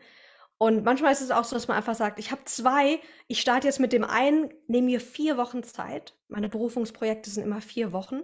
und 0.58 0.84
manchmal 0.84 1.12
ist 1.12 1.20
es 1.20 1.30
auch 1.30 1.44
so, 1.44 1.56
dass 1.56 1.68
man 1.68 1.76
einfach 1.76 1.94
sagt, 1.94 2.18
ich 2.18 2.30
habe 2.30 2.44
zwei, 2.44 3.00
ich 3.26 3.40
starte 3.40 3.66
jetzt 3.66 3.80
mit 3.80 3.92
dem 3.92 4.04
einen, 4.04 4.52
nehme 4.66 4.86
mir 4.86 5.00
vier 5.00 5.36
Wochen 5.36 5.62
Zeit. 5.62 6.14
Meine 6.28 6.48
Berufungsprojekte 6.48 7.30
sind 7.30 7.42
immer 7.42 7.60
vier 7.60 7.92
Wochen. 7.92 8.22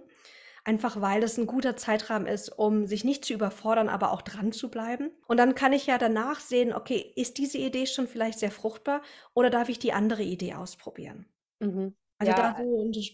Einfach 0.63 1.01
weil 1.01 1.21
das 1.21 1.39
ein 1.39 1.47
guter 1.47 1.75
Zeitrahmen 1.75 2.27
ist, 2.27 2.49
um 2.49 2.85
sich 2.85 3.03
nicht 3.03 3.25
zu 3.25 3.33
überfordern, 3.33 3.89
aber 3.89 4.11
auch 4.11 4.21
dran 4.21 4.51
zu 4.51 4.69
bleiben. 4.69 5.09
Und 5.27 5.37
dann 5.37 5.55
kann 5.55 5.73
ich 5.73 5.87
ja 5.87 5.97
danach 5.97 6.39
sehen, 6.39 6.71
okay, 6.71 7.13
ist 7.15 7.39
diese 7.39 7.57
Idee 7.57 7.87
schon 7.87 8.07
vielleicht 8.07 8.37
sehr 8.39 8.51
fruchtbar 8.51 9.01
oder 9.33 9.49
darf 9.49 9.69
ich 9.69 9.79
die 9.79 9.91
andere 9.91 10.21
Idee 10.21 10.53
ausprobieren? 10.53 11.25
Mhm. 11.59 11.95
Also 12.19 12.33
ja. 12.33 12.53
da 12.53 12.63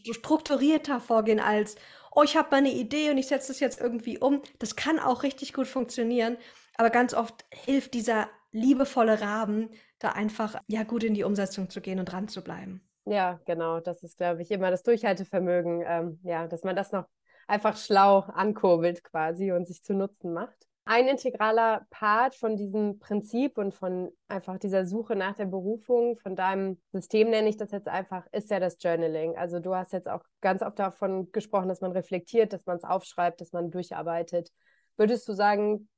so 0.04 0.14
strukturierter 0.14 1.00
vorgehen 1.00 1.40
als, 1.40 1.78
oh, 2.12 2.24
ich 2.24 2.36
habe 2.36 2.50
meine 2.52 2.74
Idee 2.74 3.12
und 3.12 3.18
ich 3.18 3.28
setze 3.28 3.48
das 3.48 3.62
jetzt 3.62 3.80
irgendwie 3.80 4.18
um. 4.20 4.42
Das 4.60 4.76
kann 4.76 5.00
auch 5.00 5.24
richtig 5.24 5.54
gut 5.54 5.68
funktionieren. 5.68 6.36
Aber 6.76 6.90
ganz 6.90 7.14
oft 7.14 7.46
hilft 7.52 7.94
dieser 7.94 8.28
liebevolle 8.52 9.22
Rahmen, 9.22 9.70
da 10.00 10.10
einfach 10.10 10.56
ja 10.68 10.84
gut 10.84 11.04
in 11.04 11.14
die 11.14 11.24
Umsetzung 11.24 11.70
zu 11.70 11.82
gehen 11.82 12.00
und 12.00 12.06
dran 12.06 12.28
zu 12.28 12.44
bleiben. 12.44 12.88
Ja, 13.06 13.40
genau. 13.46 13.80
Das 13.80 14.04
ist, 14.04 14.18
glaube 14.18 14.42
ich, 14.42 14.52
immer 14.52 14.70
das 14.70 14.84
Durchhaltevermögen, 14.84 15.84
ähm, 15.86 16.20
ja, 16.24 16.48
dass 16.48 16.64
man 16.64 16.76
das 16.76 16.92
noch 16.92 17.06
einfach 17.48 17.78
schlau 17.78 18.20
ankurbelt 18.20 19.04
quasi 19.04 19.52
und 19.52 19.68
sich 19.68 19.82
zu 19.84 19.94
Nutzen 19.94 20.34
macht. 20.34 20.68
Ein 20.84 21.08
integraler 21.10 21.86
Part 21.90 22.36
von 22.36 22.56
diesem 22.56 23.00
Prinzip 23.00 23.58
und 23.58 23.74
von 23.74 24.10
einfach 24.30 24.58
dieser 24.58 24.86
Suche 24.86 25.18
nach 25.18 25.36
der 25.36 25.46
Berufung, 25.46 26.16
von 26.16 26.36
deinem 26.36 26.80
System 26.94 27.30
nenne 27.30 27.50
ich 27.50 27.58
das 27.58 27.72
jetzt 27.72 27.90
einfach, 27.90 28.26
ist 28.32 28.50
ja 28.50 28.60
das 28.62 28.78
Journaling. 28.80 29.36
Also 29.38 29.60
du 29.60 29.76
hast 29.76 29.92
jetzt 29.92 30.08
auch 30.08 30.24
ganz 30.40 30.62
oft 30.62 30.80
davon 30.80 31.30
gesprochen, 31.34 31.68
dass 31.68 31.82
man 31.82 31.92
reflektiert, 31.92 32.54
dass 32.54 32.66
man 32.66 32.78
es 32.78 32.86
aufschreibt, 32.86 33.42
dass 33.42 33.52
man 33.52 33.70
durcharbeitet. 33.70 34.50
Würdest 34.96 35.28
du 35.28 35.34
sagen, 35.34 35.90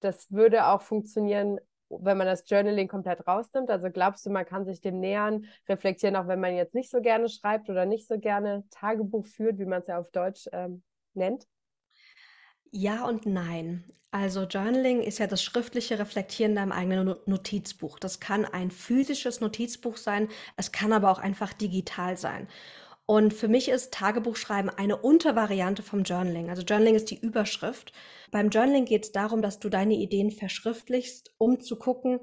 das 0.00 0.30
würde 0.30 0.66
auch 0.66 0.80
funktionieren 0.80 1.58
wenn 1.90 2.18
man 2.18 2.26
das 2.26 2.48
Journaling 2.48 2.88
komplett 2.88 3.26
rausnimmt? 3.26 3.70
Also 3.70 3.90
glaubst 3.90 4.24
du, 4.26 4.30
man 4.30 4.44
kann 4.44 4.64
sich 4.64 4.80
dem 4.80 5.00
nähern, 5.00 5.46
reflektieren, 5.68 6.16
auch 6.16 6.28
wenn 6.28 6.40
man 6.40 6.54
jetzt 6.54 6.74
nicht 6.74 6.90
so 6.90 7.00
gerne 7.00 7.28
schreibt 7.28 7.70
oder 7.70 7.86
nicht 7.86 8.06
so 8.06 8.18
gerne 8.18 8.64
Tagebuch 8.70 9.26
führt, 9.26 9.58
wie 9.58 9.66
man 9.66 9.80
es 9.80 9.88
ja 9.88 9.98
auf 9.98 10.10
Deutsch 10.10 10.48
ähm, 10.52 10.82
nennt? 11.14 11.46
Ja 12.70 13.06
und 13.06 13.26
nein. 13.26 13.84
Also 14.10 14.44
Journaling 14.44 15.02
ist 15.02 15.18
ja 15.18 15.26
das 15.26 15.42
schriftliche 15.42 15.98
Reflektieren 15.98 16.52
in 16.52 16.56
deinem 16.56 16.72
eigenen 16.72 17.14
Notizbuch. 17.26 17.98
Das 17.98 18.20
kann 18.20 18.46
ein 18.46 18.70
physisches 18.70 19.40
Notizbuch 19.40 19.98
sein, 19.98 20.28
es 20.56 20.72
kann 20.72 20.94
aber 20.94 21.10
auch 21.10 21.18
einfach 21.18 21.52
digital 21.52 22.16
sein. 22.16 22.48
Und 23.10 23.32
für 23.32 23.48
mich 23.48 23.70
ist 23.70 23.94
Tagebuchschreiben 23.94 24.68
eine 24.68 24.98
Untervariante 24.98 25.82
vom 25.82 26.02
Journaling. 26.02 26.50
Also 26.50 26.60
Journaling 26.60 26.94
ist 26.94 27.10
die 27.10 27.18
Überschrift. 27.18 27.94
Beim 28.30 28.50
Journaling 28.50 28.84
geht 28.84 29.04
es 29.04 29.12
darum, 29.12 29.40
dass 29.40 29.58
du 29.58 29.70
deine 29.70 29.94
Ideen 29.94 30.30
verschriftlichst, 30.30 31.32
um 31.38 31.58
zu 31.58 31.78
gucken, 31.78 32.20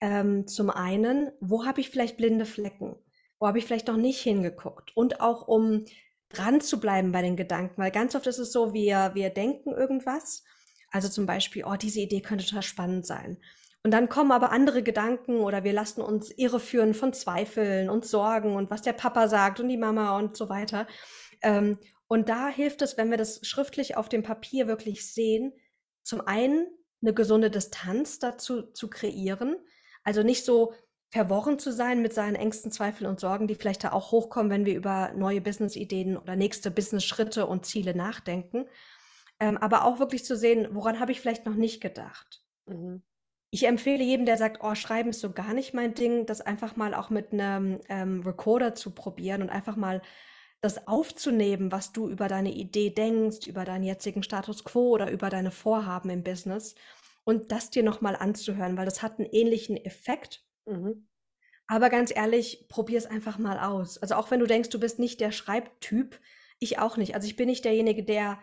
ähm, 0.00 0.48
zum 0.48 0.70
einen, 0.70 1.30
wo 1.38 1.64
habe 1.64 1.80
ich 1.80 1.90
vielleicht 1.90 2.16
blinde 2.16 2.44
Flecken? 2.44 2.96
Wo 3.38 3.46
habe 3.46 3.60
ich 3.60 3.66
vielleicht 3.66 3.86
noch 3.86 3.96
nicht 3.96 4.20
hingeguckt? 4.20 4.96
Und 4.96 5.20
auch 5.20 5.46
um 5.46 5.84
dran 6.28 6.60
zu 6.60 6.80
bleiben 6.80 7.12
bei 7.12 7.22
den 7.22 7.36
Gedanken, 7.36 7.80
weil 7.80 7.92
ganz 7.92 8.16
oft 8.16 8.26
ist 8.26 8.38
es 8.38 8.50
so, 8.50 8.74
wir, 8.74 9.12
wir 9.14 9.30
denken 9.30 9.70
irgendwas. 9.70 10.42
Also 10.90 11.08
zum 11.08 11.26
Beispiel, 11.26 11.62
oh, 11.64 11.76
diese 11.76 12.00
Idee 12.00 12.20
könnte 12.20 12.44
total 12.44 12.64
spannend 12.64 13.06
sein. 13.06 13.38
Und 13.86 13.92
dann 13.92 14.08
kommen 14.08 14.32
aber 14.32 14.50
andere 14.50 14.82
Gedanken 14.82 15.36
oder 15.36 15.62
wir 15.62 15.72
lassen 15.72 16.00
uns 16.00 16.32
irreführen 16.36 16.92
von 16.92 17.12
Zweifeln 17.12 17.88
und 17.88 18.04
Sorgen 18.04 18.56
und 18.56 18.68
was 18.68 18.82
der 18.82 18.94
Papa 18.94 19.28
sagt 19.28 19.60
und 19.60 19.68
die 19.68 19.76
Mama 19.76 20.18
und 20.18 20.36
so 20.36 20.48
weiter. 20.48 20.88
Ähm, 21.40 21.78
und 22.08 22.28
da 22.28 22.48
hilft 22.48 22.82
es, 22.82 22.96
wenn 22.96 23.12
wir 23.12 23.16
das 23.16 23.46
schriftlich 23.46 23.96
auf 23.96 24.08
dem 24.08 24.24
Papier 24.24 24.66
wirklich 24.66 25.06
sehen, 25.06 25.52
zum 26.02 26.20
einen 26.20 26.66
eine 27.00 27.14
gesunde 27.14 27.48
Distanz 27.48 28.18
dazu 28.18 28.62
zu 28.62 28.90
kreieren. 28.90 29.54
Also 30.02 30.24
nicht 30.24 30.44
so 30.44 30.72
verworren 31.10 31.60
zu 31.60 31.70
sein 31.70 32.02
mit 32.02 32.12
seinen 32.12 32.34
Ängsten, 32.34 32.72
Zweifeln 32.72 33.08
und 33.08 33.20
Sorgen, 33.20 33.46
die 33.46 33.54
vielleicht 33.54 33.84
da 33.84 33.92
auch 33.92 34.10
hochkommen, 34.10 34.50
wenn 34.50 34.66
wir 34.66 34.74
über 34.74 35.12
neue 35.14 35.40
Business-Ideen 35.40 36.16
oder 36.16 36.34
nächste 36.34 36.72
Business-Schritte 36.72 37.46
und 37.46 37.66
Ziele 37.66 37.94
nachdenken. 37.94 38.66
Ähm, 39.38 39.56
aber 39.56 39.84
auch 39.84 40.00
wirklich 40.00 40.24
zu 40.24 40.36
sehen, 40.36 40.66
woran 40.72 40.98
habe 40.98 41.12
ich 41.12 41.20
vielleicht 41.20 41.46
noch 41.46 41.54
nicht 41.54 41.80
gedacht. 41.80 42.42
Mhm. 42.66 43.04
Ich 43.50 43.66
empfehle 43.66 44.02
jedem, 44.02 44.26
der 44.26 44.36
sagt, 44.36 44.58
oh, 44.62 44.74
Schreiben 44.74 45.10
ist 45.10 45.20
so 45.20 45.32
gar 45.32 45.54
nicht 45.54 45.72
mein 45.72 45.94
Ding, 45.94 46.26
das 46.26 46.40
einfach 46.40 46.76
mal 46.76 46.94
auch 46.94 47.10
mit 47.10 47.32
einem 47.32 47.80
ähm, 47.88 48.22
Recorder 48.22 48.74
zu 48.74 48.90
probieren 48.90 49.42
und 49.42 49.50
einfach 49.50 49.76
mal 49.76 50.02
das 50.60 50.88
aufzunehmen, 50.88 51.70
was 51.70 51.92
du 51.92 52.08
über 52.08 52.28
deine 52.28 52.52
Idee 52.52 52.90
denkst, 52.90 53.46
über 53.46 53.64
deinen 53.64 53.84
jetzigen 53.84 54.22
Status 54.22 54.64
quo 54.64 54.90
oder 54.90 55.10
über 55.10 55.30
deine 55.30 55.50
Vorhaben 55.50 56.10
im 56.10 56.24
Business 56.24 56.74
und 57.24 57.52
das 57.52 57.70
dir 57.70 57.82
nochmal 57.82 58.16
anzuhören, 58.16 58.76
weil 58.76 58.84
das 58.84 59.02
hat 59.02 59.18
einen 59.18 59.28
ähnlichen 59.30 59.76
Effekt. 59.76 60.44
Mhm. 60.66 61.08
Aber 61.66 61.90
ganz 61.90 62.14
ehrlich, 62.14 62.66
probier 62.68 62.98
es 62.98 63.06
einfach 63.06 63.38
mal 63.38 63.58
aus. 63.58 63.98
Also 63.98 64.14
auch 64.14 64.30
wenn 64.30 64.40
du 64.40 64.46
denkst, 64.46 64.70
du 64.70 64.80
bist 64.80 64.98
nicht 64.98 65.20
der 65.20 65.32
Schreibtyp, 65.32 66.20
ich 66.58 66.78
auch 66.78 66.96
nicht. 66.96 67.14
Also 67.14 67.26
ich 67.26 67.36
bin 67.36 67.48
nicht 67.48 67.64
derjenige, 67.64 68.04
der 68.04 68.38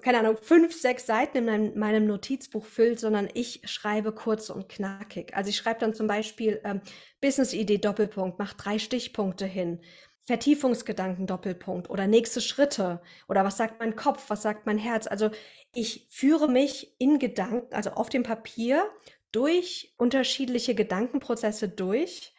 keine 0.00 0.18
Ahnung, 0.18 0.36
fünf, 0.40 0.74
sechs 0.74 1.06
Seiten 1.06 1.38
in 1.38 1.44
meinem, 1.44 1.78
meinem 1.78 2.06
Notizbuch 2.06 2.64
füllt, 2.64 3.00
sondern 3.00 3.28
ich 3.34 3.60
schreibe 3.64 4.12
kurz 4.12 4.50
und 4.50 4.68
knackig. 4.68 5.34
Also 5.36 5.50
ich 5.50 5.56
schreibe 5.56 5.80
dann 5.80 5.94
zum 5.94 6.06
Beispiel 6.06 6.60
ähm, 6.64 6.80
Business-Idee 7.20 7.78
Doppelpunkt, 7.78 8.38
mach 8.38 8.52
drei 8.54 8.78
Stichpunkte 8.78 9.46
hin, 9.46 9.80
Vertiefungsgedanken 10.24 11.26
Doppelpunkt 11.26 11.90
oder 11.90 12.06
nächste 12.06 12.40
Schritte 12.40 13.02
oder 13.28 13.44
was 13.44 13.56
sagt 13.56 13.80
mein 13.80 13.96
Kopf, 13.96 14.24
was 14.28 14.42
sagt 14.42 14.66
mein 14.66 14.78
Herz. 14.78 15.06
Also 15.06 15.30
ich 15.74 16.06
führe 16.10 16.48
mich 16.48 16.94
in 16.98 17.18
Gedanken, 17.18 17.74
also 17.74 17.90
auf 17.90 18.08
dem 18.08 18.22
Papier 18.22 18.88
durch 19.32 19.94
unterschiedliche 19.96 20.74
Gedankenprozesse 20.74 21.68
durch 21.68 22.32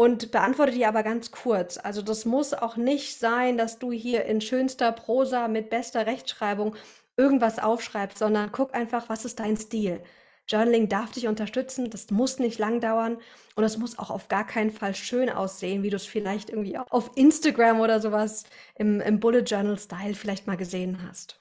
und 0.00 0.30
beantworte 0.30 0.72
die 0.72 0.86
aber 0.86 1.02
ganz 1.02 1.30
kurz. 1.30 1.76
Also 1.76 2.00
das 2.00 2.24
muss 2.24 2.54
auch 2.54 2.78
nicht 2.78 3.18
sein, 3.18 3.58
dass 3.58 3.78
du 3.78 3.92
hier 3.92 4.24
in 4.24 4.40
schönster 4.40 4.92
Prosa 4.92 5.46
mit 5.46 5.68
bester 5.68 6.06
Rechtschreibung 6.06 6.74
irgendwas 7.18 7.58
aufschreibst, 7.58 8.16
sondern 8.16 8.50
guck 8.50 8.74
einfach, 8.74 9.10
was 9.10 9.26
ist 9.26 9.40
dein 9.40 9.58
Stil. 9.58 10.02
Journaling 10.48 10.88
darf 10.88 11.10
dich 11.10 11.28
unterstützen, 11.28 11.90
das 11.90 12.10
muss 12.10 12.38
nicht 12.38 12.58
lang 12.58 12.80
dauern 12.80 13.18
und 13.56 13.64
es 13.64 13.76
muss 13.76 13.98
auch 13.98 14.08
auf 14.08 14.28
gar 14.28 14.46
keinen 14.46 14.70
Fall 14.70 14.94
schön 14.94 15.28
aussehen, 15.28 15.82
wie 15.82 15.90
du 15.90 15.96
es 15.96 16.06
vielleicht 16.06 16.48
irgendwie 16.48 16.78
auf 16.78 17.10
Instagram 17.16 17.80
oder 17.80 18.00
sowas 18.00 18.44
im, 18.76 19.02
im 19.02 19.20
Bullet 19.20 19.42
Journal 19.42 19.78
Style 19.78 20.14
vielleicht 20.14 20.46
mal 20.46 20.56
gesehen 20.56 21.06
hast. 21.06 21.39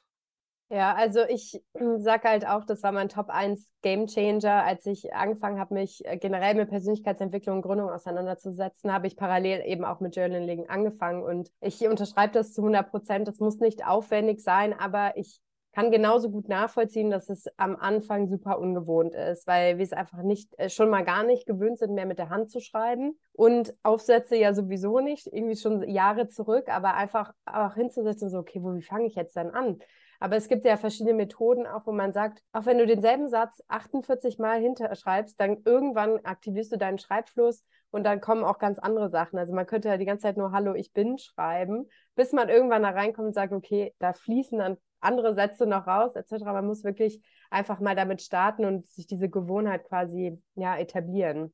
Ja, 0.71 0.93
also 0.93 1.21
ich 1.27 1.59
sage 1.97 2.29
halt 2.29 2.47
auch, 2.47 2.63
das 2.63 2.83
war 2.83 2.91
mein 2.91 3.09
Top 3.09 3.29
1 3.29 3.71
Game 3.81 4.05
Changer. 4.05 4.63
Als 4.63 4.85
ich 4.85 5.11
angefangen 5.13 5.59
habe, 5.59 5.73
mich 5.73 6.05
äh, 6.05 6.17
generell 6.17 6.53
mit 6.53 6.69
Persönlichkeitsentwicklung 6.69 7.57
und 7.57 7.61
Gründung 7.63 7.89
auseinanderzusetzen, 7.89 8.93
habe 8.93 9.07
ich 9.07 9.17
parallel 9.17 9.63
eben 9.65 9.83
auch 9.83 9.99
mit 9.99 10.15
Journaling 10.15 10.69
angefangen. 10.69 11.23
Und 11.23 11.51
ich 11.59 11.81
unterschreibe 11.87 12.33
das 12.33 12.53
zu 12.53 12.61
100 12.61 12.91
Prozent. 12.91 13.27
Das 13.27 13.39
muss 13.39 13.59
nicht 13.59 13.83
aufwendig 13.87 14.41
sein, 14.41 14.73
aber 14.77 15.17
ich 15.17 15.41
kann 15.73 15.89
genauso 15.89 16.29
gut 16.29 16.49
nachvollziehen, 16.49 17.09
dass 17.09 17.29
es 17.29 17.45
am 17.57 17.75
Anfang 17.75 18.27
super 18.27 18.59
ungewohnt 18.59 19.15
ist, 19.15 19.47
weil 19.47 19.77
wir 19.77 19.83
es 19.83 19.93
einfach 19.93 20.21
nicht, 20.21 20.53
äh, 20.59 20.69
schon 20.69 20.89
mal 20.91 21.03
gar 21.03 21.23
nicht 21.23 21.47
gewöhnt 21.47 21.79
sind, 21.79 21.95
mehr 21.95 22.05
mit 22.05 22.19
der 22.19 22.29
Hand 22.29 22.51
zu 22.51 22.59
schreiben. 22.59 23.17
Und 23.33 23.73
Aufsätze 23.81 24.35
ja 24.35 24.53
sowieso 24.53 24.99
nicht, 24.99 25.25
irgendwie 25.27 25.55
schon 25.55 25.87
Jahre 25.89 26.27
zurück, 26.27 26.69
aber 26.69 26.93
einfach 26.93 27.33
auch 27.45 27.73
hinzusetzen, 27.73 28.29
so, 28.29 28.37
okay, 28.37 28.61
wo, 28.61 28.75
wie 28.75 28.83
fange 28.83 29.07
ich 29.07 29.15
jetzt 29.15 29.35
denn 29.35 29.49
an? 29.49 29.79
Aber 30.19 30.35
es 30.35 30.49
gibt 30.49 30.65
ja 30.65 30.75
verschiedene 30.77 31.13
Methoden, 31.13 31.65
auch 31.65 31.85
wo 31.85 31.91
man 31.91 32.11
sagt, 32.11 32.41
auch 32.51 32.65
wenn 32.65 32.77
du 32.77 32.85
denselben 32.85 33.29
Satz 33.29 33.63
48 33.69 34.37
Mal 34.37 34.59
hinterschreibst, 34.59 35.39
dann 35.39 35.61
irgendwann 35.63 36.19
aktivierst 36.25 36.71
du 36.71 36.77
deinen 36.77 36.99
Schreibfluss 36.99 37.63
und 37.91 38.03
dann 38.03 38.19
kommen 38.19 38.43
auch 38.43 38.59
ganz 38.59 38.79
andere 38.79 39.09
Sachen. 39.09 39.39
Also 39.39 39.53
man 39.53 39.65
könnte 39.65 39.87
ja 39.87 39.97
die 39.97 40.05
ganze 40.05 40.23
Zeit 40.23 40.37
nur 40.37 40.51
Hallo, 40.51 40.75
ich 40.75 40.91
bin 40.91 41.17
schreiben, 41.17 41.87
bis 42.15 42.33
man 42.33 42.49
irgendwann 42.49 42.83
da 42.83 42.89
reinkommt 42.89 43.27
und 43.27 43.33
sagt, 43.33 43.53
okay, 43.53 43.93
da 43.99 44.13
fließen 44.13 44.59
dann 44.59 44.77
andere 44.99 45.33
Sätze 45.33 45.65
noch 45.65 45.87
raus, 45.87 46.15
etc. 46.15 46.43
Man 46.43 46.67
muss 46.67 46.83
wirklich 46.83 47.21
einfach 47.49 47.79
mal 47.79 47.95
damit 47.95 48.21
starten 48.21 48.65
und 48.65 48.87
sich 48.87 49.07
diese 49.07 49.29
Gewohnheit 49.29 49.85
quasi 49.85 50.41
ja 50.55 50.77
etablieren. 50.77 51.53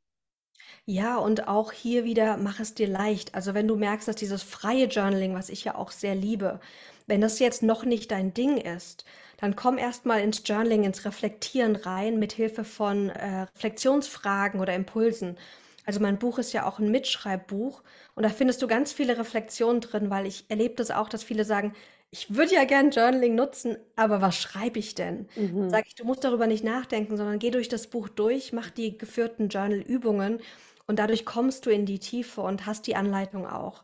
Ja, 0.86 1.18
und 1.18 1.48
auch 1.48 1.72
hier 1.72 2.06
wieder, 2.06 2.38
mach 2.38 2.60
es 2.60 2.74
dir 2.74 2.88
leicht. 2.88 3.36
Also 3.36 3.54
wenn 3.54 3.68
du 3.68 3.76
merkst, 3.76 4.08
dass 4.08 4.16
dieses 4.16 4.42
freie 4.42 4.86
Journaling, 4.86 5.36
was 5.36 5.50
ich 5.50 5.64
ja 5.64 5.76
auch 5.76 5.92
sehr 5.92 6.16
liebe, 6.16 6.60
wenn 7.08 7.22
das 7.22 7.40
jetzt 7.40 7.64
noch 7.64 7.86
nicht 7.86 8.12
dein 8.12 8.34
Ding 8.34 8.58
ist, 8.58 9.06
dann 9.38 9.56
komm 9.56 9.78
erstmal 9.78 10.22
ins 10.22 10.42
Journaling, 10.46 10.84
ins 10.84 11.06
Reflektieren 11.06 11.76
rein, 11.76 12.20
mit 12.20 12.34
Hilfe 12.34 12.64
von 12.64 13.10
äh, 13.10 13.42
Reflexionsfragen 13.56 14.60
oder 14.60 14.74
Impulsen. 14.74 15.38
Also 15.86 16.00
mein 16.00 16.18
Buch 16.18 16.40
ist 16.40 16.54
ja 16.54 16.66
auch 16.66 16.80
ein 16.80 16.90
Mitschreibbuch 16.92 17.84
und 18.16 18.24
da 18.24 18.30
findest 18.30 18.62
du 18.62 18.68
ganz 18.68 18.92
viele 18.92 19.18
Reflexionen 19.18 19.82
drin, 19.82 20.10
weil 20.10 20.26
ich 20.26 20.46
erlebe 20.50 20.76
das 20.76 20.90
auch, 20.92 21.10
dass 21.10 21.24
viele 21.24 21.46
sagen, 21.46 21.74
ich 22.12 22.36
würde 22.36 22.56
ja 22.56 22.64
gern 22.66 22.92
Journaling 22.92 23.36
nutzen, 23.36 23.78
aber 23.96 24.22
was 24.22 24.38
schreibe 24.38 24.80
ich 24.80 24.96
denn? 24.96 25.28
Mhm. 25.36 25.80
Sag 25.80 25.86
ich, 25.88 25.96
du 25.96 26.06
musst 26.06 26.24
darüber 26.24 26.48
nicht 26.48 26.64
nachdenken, 26.64 27.18
sondern 27.18 27.40
geh 27.40 27.52
durch 27.52 27.70
das 27.70 27.88
Buch 27.88 28.10
durch, 28.10 28.54
mach 28.54 28.70
die 28.70 28.98
geführten 28.98 29.50
Journal-Übungen 29.50 30.40
und 30.88 31.00
dadurch 31.00 31.26
kommst 31.26 31.66
du 31.66 31.70
in 31.72 31.86
die 31.86 32.00
Tiefe 32.00 32.42
und 32.42 32.66
hast 32.66 32.88
die 32.88 32.96
Anleitung 32.96 33.46
auch. 33.48 33.84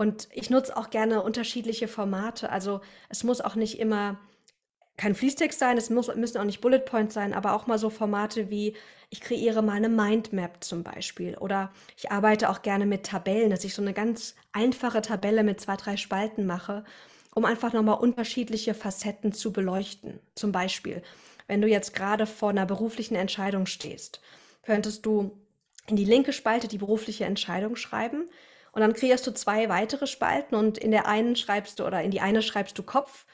Und 0.00 0.28
ich 0.32 0.48
nutze 0.48 0.78
auch 0.78 0.88
gerne 0.88 1.22
unterschiedliche 1.22 1.86
Formate. 1.86 2.48
Also 2.48 2.80
es 3.10 3.22
muss 3.22 3.42
auch 3.42 3.54
nicht 3.54 3.78
immer 3.78 4.18
kein 4.96 5.14
Fließtext 5.14 5.58
sein, 5.58 5.76
es 5.76 5.90
muss, 5.90 6.14
müssen 6.14 6.38
auch 6.38 6.44
nicht 6.44 6.62
Bullet 6.62 6.78
Points 6.78 7.12
sein, 7.12 7.34
aber 7.34 7.52
auch 7.52 7.66
mal 7.66 7.78
so 7.78 7.90
Formate 7.90 8.48
wie 8.48 8.74
ich 9.10 9.20
kreiere 9.20 9.60
mal 9.60 9.74
eine 9.74 9.90
Mindmap 9.90 10.64
zum 10.64 10.84
Beispiel. 10.84 11.36
Oder 11.36 11.70
ich 11.98 12.10
arbeite 12.10 12.48
auch 12.48 12.62
gerne 12.62 12.86
mit 12.86 13.04
Tabellen, 13.04 13.50
dass 13.50 13.62
ich 13.62 13.74
so 13.74 13.82
eine 13.82 13.92
ganz 13.92 14.36
einfache 14.52 15.02
Tabelle 15.02 15.44
mit 15.44 15.60
zwei, 15.60 15.76
drei 15.76 15.98
Spalten 15.98 16.46
mache, 16.46 16.82
um 17.34 17.44
einfach 17.44 17.74
nochmal 17.74 17.98
unterschiedliche 17.98 18.72
Facetten 18.72 19.34
zu 19.34 19.52
beleuchten. 19.52 20.18
Zum 20.34 20.50
Beispiel, 20.50 21.02
wenn 21.46 21.60
du 21.60 21.68
jetzt 21.68 21.94
gerade 21.94 22.24
vor 22.24 22.48
einer 22.48 22.64
beruflichen 22.64 23.16
Entscheidung 23.16 23.66
stehst, 23.66 24.22
könntest 24.62 25.04
du 25.04 25.38
in 25.88 25.96
die 25.96 26.06
linke 26.06 26.32
Spalte 26.32 26.68
die 26.68 26.78
berufliche 26.78 27.26
Entscheidung 27.26 27.76
schreiben 27.76 28.30
und 28.72 28.80
dann 28.80 28.92
kreierst 28.92 29.26
du 29.26 29.32
zwei 29.32 29.68
weitere 29.68 30.06
Spalten 30.06 30.54
und 30.54 30.78
in 30.78 30.90
der 30.90 31.06
einen 31.06 31.36
schreibst 31.36 31.78
du 31.78 31.86
oder 31.86 32.02
in 32.02 32.10
die 32.10 32.20
eine 32.20 32.42
schreibst 32.42 32.78
du 32.78 32.82
Kopf 32.82 33.26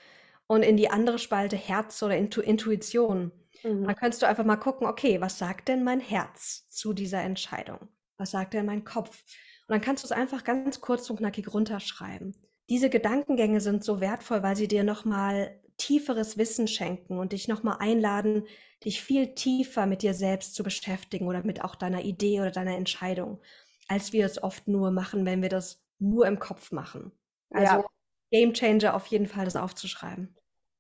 und 0.47 0.62
in 0.62 0.76
die 0.76 0.90
andere 0.90 1.19
Spalte 1.19 1.57
Herz 1.57 2.02
oder 2.02 2.16
Intu 2.16 2.40
Intuition. 2.40 3.33
Mhm. 3.62 3.85
Dann 3.85 3.97
kannst 3.97 4.23
du 4.23 4.26
einfach 4.26 4.45
mal 4.45 4.57
gucken, 4.57 4.87
okay, 4.87 5.21
was 5.21 5.38
sagt 5.38 5.69
denn 5.69 5.85
mein 5.85 6.00
Herz 6.00 6.69
zu 6.69 6.93
dieser 6.93 7.23
Entscheidung? 7.23 7.88
Was 8.16 8.31
sagt 8.31 8.55
denn 8.55 8.66
mein 8.66 8.85
Kopf? 8.85 9.23
Und 9.69 9.73
dann 9.73 9.81
kannst 9.81 10.05
du 10.05 10.07
es 10.07 10.12
einfach 10.12 10.45
ganz 10.45 10.81
kurz 10.81 11.11
und 11.11 11.16
knackig 11.16 11.52
runterschreiben. 11.52 12.35
Diese 12.69 12.90
Gedankengänge 12.90 13.61
sind 13.61 13.85
so 13.85 14.00
wertvoll, 14.00 14.43
weil 14.43 14.57
sie 14.57 14.69
dir 14.69 14.85
nochmal 14.85 15.61
tieferes 15.76 16.38
Wissen 16.38 16.69
schenken 16.69 17.19
und 17.19 17.33
dich 17.33 17.49
nochmal 17.49 17.76
einladen, 17.81 18.47
dich 18.85 19.02
viel 19.02 19.35
tiefer 19.35 19.87
mit 19.87 20.02
dir 20.02 20.14
selbst 20.14 20.55
zu 20.55 20.62
beschäftigen 20.62 21.26
oder 21.26 21.45
mit 21.45 21.62
auch 21.62 21.75
deiner 21.75 22.02
Idee 22.02 22.40
oder 22.40 22.50
deiner 22.50 22.76
Entscheidung 22.76 23.40
als 23.88 24.12
wir 24.12 24.26
es 24.26 24.43
oft 24.43 24.69
nur 24.69 24.90
machen, 24.90 25.26
wenn 25.26 25.43
wir 25.43 25.49
das 25.49 25.83
nur 25.99 26.26
im 26.26 26.38
Kopf 26.38 26.73
machen. 26.73 27.12
Also 27.50 27.75
ja. 27.75 27.85
Game 28.31 28.52
Changer 28.52 28.95
auf 28.95 29.07
jeden 29.07 29.26
Fall, 29.26 29.45
das 29.45 29.57
aufzuschreiben. 29.57 30.35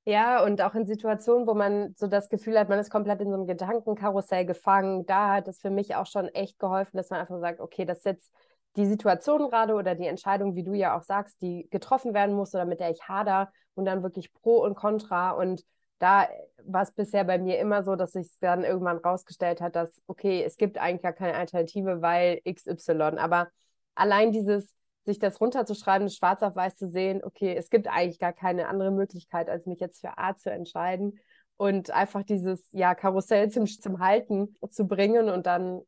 Ja, 0.04 0.44
und 0.44 0.62
auch 0.62 0.74
in 0.74 0.86
Situationen, 0.86 1.48
wo 1.48 1.54
man 1.54 1.94
so 1.96 2.06
das 2.06 2.28
Gefühl 2.28 2.58
hat, 2.58 2.68
man 2.68 2.78
ist 2.78 2.90
komplett 2.90 3.20
in 3.20 3.28
so 3.28 3.34
einem 3.34 3.46
Gedankenkarussell 3.46 4.46
gefangen, 4.46 5.04
da 5.04 5.34
hat 5.34 5.48
es 5.48 5.58
für 5.58 5.70
mich 5.70 5.96
auch 5.96 6.06
schon 6.06 6.28
echt 6.28 6.60
geholfen, 6.60 6.96
dass 6.96 7.10
man 7.10 7.20
einfach 7.20 7.40
sagt, 7.40 7.60
okay, 7.60 7.84
das 7.84 7.98
ist 7.98 8.06
jetzt 8.06 8.32
die 8.76 8.86
Situation 8.86 9.50
gerade 9.50 9.74
oder 9.74 9.94
die 9.94 10.06
Entscheidung, 10.06 10.54
wie 10.54 10.62
du 10.62 10.74
ja 10.74 10.96
auch 10.96 11.02
sagst, 11.02 11.40
die 11.40 11.66
getroffen 11.70 12.14
werden 12.14 12.36
muss 12.36 12.54
oder 12.54 12.66
mit 12.66 12.78
der 12.78 12.90
ich 12.90 13.08
hader 13.08 13.50
und 13.74 13.84
dann 13.84 14.02
wirklich 14.02 14.32
Pro 14.32 14.62
und 14.62 14.76
Contra. 14.76 15.30
Und 15.30 15.64
da 15.98 16.28
war 16.64 16.82
es 16.82 16.92
bisher 16.92 17.24
bei 17.24 17.38
mir 17.38 17.58
immer 17.58 17.84
so, 17.84 17.96
dass 17.96 18.12
sich 18.12 18.28
dann 18.40 18.64
irgendwann 18.64 18.98
rausgestellt 18.98 19.60
hat, 19.60 19.76
dass, 19.76 20.02
okay, 20.06 20.42
es 20.44 20.56
gibt 20.56 20.78
eigentlich 20.78 21.02
gar 21.02 21.12
keine 21.12 21.34
Alternative, 21.34 22.02
weil 22.02 22.40
XY. 22.44 23.18
Aber 23.18 23.48
allein 23.94 24.32
dieses 24.32 24.74
sich 25.04 25.18
das 25.18 25.40
runterzuschreiben, 25.40 26.10
schwarz 26.10 26.42
auf 26.42 26.56
weiß 26.56 26.76
zu 26.76 26.88
sehen, 26.88 27.22
okay, 27.24 27.54
es 27.56 27.70
gibt 27.70 27.86
eigentlich 27.86 28.18
gar 28.18 28.32
keine 28.32 28.68
andere 28.68 28.90
Möglichkeit, 28.90 29.48
als 29.48 29.66
mich 29.66 29.78
jetzt 29.78 30.00
für 30.00 30.18
A 30.18 30.36
zu 30.36 30.50
entscheiden 30.50 31.18
und 31.56 31.90
einfach 31.92 32.24
dieses 32.24 32.68
ja, 32.72 32.94
Karussell 32.94 33.50
zum, 33.50 33.66
zum 33.66 34.00
Halten 34.00 34.56
zu 34.68 34.86
bringen 34.86 35.30
und 35.30 35.46
dann 35.46 35.82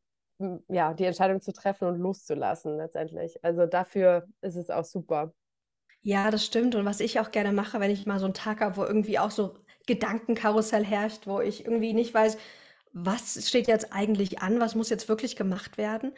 ja, 0.69 0.93
die 0.93 1.03
Entscheidung 1.03 1.41
zu 1.41 1.51
treffen 1.51 1.87
und 1.87 1.99
loszulassen 1.99 2.77
letztendlich. 2.77 3.43
Also 3.43 3.65
dafür 3.65 4.25
ist 4.41 4.55
es 4.55 4.69
auch 4.69 4.85
super. 4.85 5.33
Ja, 6.01 6.31
das 6.31 6.45
stimmt. 6.45 6.75
Und 6.75 6.85
was 6.85 7.01
ich 7.01 7.19
auch 7.19 7.31
gerne 7.31 7.51
mache, 7.51 7.81
wenn 7.81 7.91
ich 7.91 8.05
mal 8.05 8.19
so 8.19 8.25
einen 8.25 8.33
Tag 8.33 8.61
habe, 8.61 8.77
wo 8.77 8.85
irgendwie 8.85 9.19
auch 9.19 9.31
so 9.31 9.57
Gedankenkarussell 9.89 10.85
herrscht, 10.85 11.27
wo 11.27 11.41
ich 11.41 11.65
irgendwie 11.65 11.93
nicht 11.93 12.13
weiß, 12.13 12.37
was 12.93 13.47
steht 13.47 13.67
jetzt 13.67 13.91
eigentlich 13.91 14.41
an, 14.41 14.59
was 14.59 14.75
muss 14.75 14.89
jetzt 14.89 15.09
wirklich 15.09 15.35
gemacht 15.35 15.77
werden 15.77 16.13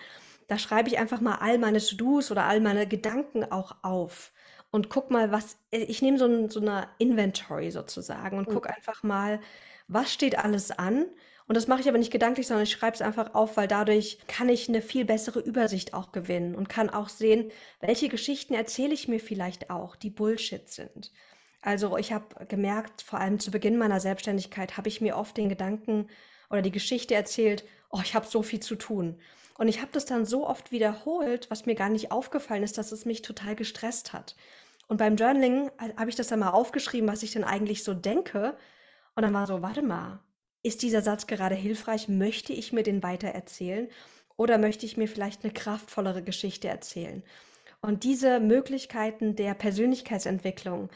da 0.52 0.58
schreibe 0.58 0.90
ich 0.90 0.98
einfach 0.98 1.22
mal 1.22 1.36
all 1.36 1.58
meine 1.60 1.80
To-Dos 1.80 2.30
oder 2.30 2.44
all 2.44 2.60
meine 2.60 2.86
Gedanken 2.86 3.50
auch 3.50 3.74
auf 3.84 4.34
und 4.70 4.90
guck 4.90 5.10
mal, 5.10 5.32
was, 5.32 5.56
ich 5.70 6.02
nehme 6.02 6.18
so, 6.18 6.26
ein, 6.26 6.50
so 6.50 6.60
eine 6.60 6.90
Inventory 6.98 7.72
sozusagen 7.72 8.38
und 8.38 8.50
mhm. 8.50 8.54
guck 8.56 8.70
einfach 8.70 9.02
mal, 9.02 9.40
was 9.88 10.12
steht 10.12 10.38
alles 10.38 10.72
an. 10.72 11.06
Und 11.48 11.56
das 11.56 11.70
mache 11.70 11.80
ich 11.80 11.88
aber 11.88 11.98
nicht 11.98 12.12
gedanklich, 12.12 12.48
sondern 12.48 12.64
ich 12.64 12.72
schreibe 12.72 12.96
es 12.96 13.02
einfach 13.02 13.34
auf, 13.34 13.56
weil 13.56 13.70
dadurch 13.70 14.20
kann 14.28 14.50
ich 14.50 14.68
eine 14.68 14.82
viel 14.82 15.06
bessere 15.06 15.40
Übersicht 15.40 15.94
auch 15.94 16.12
gewinnen 16.12 16.54
und 16.54 16.68
kann 16.68 16.90
auch 16.90 17.08
sehen, 17.08 17.50
welche 17.80 18.10
Geschichten 18.10 18.54
erzähle 18.54 18.94
ich 18.94 19.08
mir 19.08 19.22
vielleicht 19.22 19.70
auch, 19.70 19.96
die 19.96 20.10
Bullshit 20.10 20.68
sind. 20.70 21.14
Also 21.62 21.98
ich 21.98 22.12
habe 22.12 22.46
gemerkt, 22.48 23.04
vor 23.04 23.20
allem 23.20 23.40
zu 23.40 23.52
Beginn 23.52 23.78
meiner 23.78 24.00
Selbstständigkeit 24.00 24.78
habe 24.78 24.88
ich 24.88 25.00
mir 25.00 25.16
oft 25.16 25.38
den 25.38 25.50
Gedanken 25.50 26.08
oder 26.50 26.62
die 26.62 26.72
Geschichte 26.72 27.14
erzählt, 27.16 27.64
oh, 27.92 28.00
ich 28.04 28.16
habe 28.16 28.26
so 28.26 28.42
viel 28.42 28.60
zu 28.60 28.76
tun. 28.76 29.20
Und 29.58 29.68
ich 29.68 29.80
habe 29.80 29.92
das 29.92 30.06
dann 30.06 30.26
so 30.26 30.48
oft 30.48 30.72
wiederholt, 30.72 31.52
was 31.52 31.68
mir 31.68 31.76
gar 31.76 31.90
nicht 31.90 32.12
aufgefallen 32.12 32.64
ist, 32.64 32.78
dass 32.80 32.92
es 32.92 33.06
mich 33.06 33.22
total 33.22 33.56
gestresst 33.56 34.12
hat. 34.12 34.36
Und 34.88 34.98
beim 34.98 35.16
Journaling 35.16 35.68
äh, 35.80 35.94
habe 35.98 36.10
ich 36.10 36.16
das 36.16 36.28
dann 36.28 36.40
mal 36.40 36.50
aufgeschrieben, 36.50 37.08
was 37.08 37.24
ich 37.24 37.32
denn 37.32 37.44
eigentlich 37.44 37.84
so 37.84 37.94
denke. 37.94 38.58
Und 39.16 39.24
dann 39.24 39.34
war 39.34 39.46
so, 39.46 39.62
warte 39.62 39.84
mal, 39.84 40.20
ist 40.64 40.82
dieser 40.82 41.02
Satz 41.02 41.28
gerade 41.28 41.56
hilfreich? 41.56 42.08
Möchte 42.08 42.54
ich 42.54 42.74
mir 42.74 42.84
den 42.84 43.04
weiter 43.04 43.30
erzählen? 43.30 43.88
Oder 44.36 44.58
möchte 44.58 44.86
ich 44.86 44.98
mir 44.98 45.08
vielleicht 45.08 45.44
eine 45.44 45.54
kraftvollere 45.54 46.24
Geschichte 46.24 46.68
erzählen? 46.68 47.24
Und 47.82 48.04
diese 48.04 48.40
Möglichkeiten 48.40 49.36
der 49.36 49.54
Persönlichkeitsentwicklung, 49.54 50.90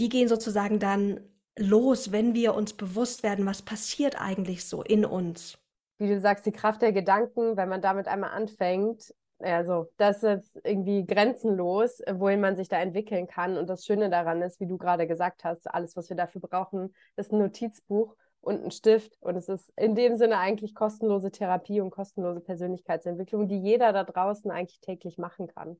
die 0.00 0.08
gehen 0.08 0.28
sozusagen 0.28 0.78
dann 0.78 1.20
los, 1.56 2.12
wenn 2.12 2.34
wir 2.34 2.54
uns 2.54 2.72
bewusst 2.72 3.22
werden, 3.22 3.46
was 3.46 3.62
passiert 3.62 4.20
eigentlich 4.20 4.64
so 4.64 4.82
in 4.82 5.04
uns 5.04 5.58
wie 6.02 6.08
du 6.08 6.20
sagst, 6.20 6.44
die 6.44 6.52
Kraft 6.52 6.82
der 6.82 6.92
Gedanken, 6.92 7.56
wenn 7.56 7.68
man 7.68 7.80
damit 7.80 8.08
einmal 8.08 8.30
anfängt, 8.30 9.14
also 9.38 9.86
das 9.96 10.22
ist 10.22 10.60
irgendwie 10.64 11.04
grenzenlos, 11.04 12.00
wohin 12.12 12.40
man 12.40 12.56
sich 12.56 12.68
da 12.68 12.80
entwickeln 12.80 13.26
kann. 13.26 13.56
Und 13.56 13.68
das 13.68 13.84
Schöne 13.84 14.10
daran 14.10 14.42
ist, 14.42 14.60
wie 14.60 14.66
du 14.66 14.78
gerade 14.78 15.06
gesagt 15.06 15.44
hast, 15.44 15.72
alles, 15.72 15.96
was 15.96 16.08
wir 16.08 16.16
dafür 16.16 16.40
brauchen, 16.40 16.94
ist 17.16 17.32
ein 17.32 17.38
Notizbuch 17.38 18.16
und 18.40 18.64
ein 18.64 18.70
Stift. 18.70 19.16
Und 19.20 19.36
es 19.36 19.48
ist 19.48 19.72
in 19.76 19.94
dem 19.94 20.16
Sinne 20.16 20.38
eigentlich 20.38 20.74
kostenlose 20.74 21.30
Therapie 21.30 21.80
und 21.80 21.90
kostenlose 21.90 22.40
Persönlichkeitsentwicklung, 22.40 23.48
die 23.48 23.58
jeder 23.58 23.92
da 23.92 24.04
draußen 24.04 24.50
eigentlich 24.50 24.80
täglich 24.80 25.18
machen 25.18 25.48
kann. 25.48 25.76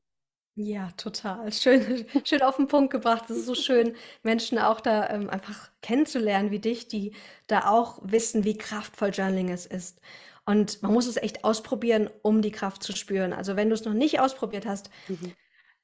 Ja, 0.54 0.90
total. 0.98 1.50
Schön, 1.52 2.06
schön 2.24 2.42
auf 2.42 2.56
den 2.56 2.68
Punkt 2.68 2.90
gebracht. 2.92 3.30
Es 3.30 3.38
ist 3.38 3.46
so 3.46 3.54
schön, 3.54 3.96
Menschen 4.22 4.58
auch 4.58 4.80
da 4.80 5.08
ähm, 5.08 5.30
einfach 5.30 5.70
kennenzulernen 5.80 6.50
wie 6.50 6.58
dich, 6.58 6.88
die 6.88 7.14
da 7.46 7.70
auch 7.70 8.00
wissen, 8.02 8.44
wie 8.44 8.58
kraftvoll 8.58 9.10
Journaling 9.10 9.48
es 9.48 9.64
ist. 9.64 10.00
Und 10.44 10.82
man 10.82 10.92
muss 10.92 11.06
es 11.06 11.16
echt 11.16 11.44
ausprobieren, 11.44 12.10
um 12.22 12.42
die 12.42 12.50
Kraft 12.50 12.82
zu 12.82 12.94
spüren. 12.94 13.32
Also 13.32 13.56
wenn 13.56 13.68
du 13.70 13.74
es 13.74 13.84
noch 13.84 13.94
nicht 13.94 14.20
ausprobiert 14.20 14.66
hast, 14.66 14.90
mhm. 15.08 15.34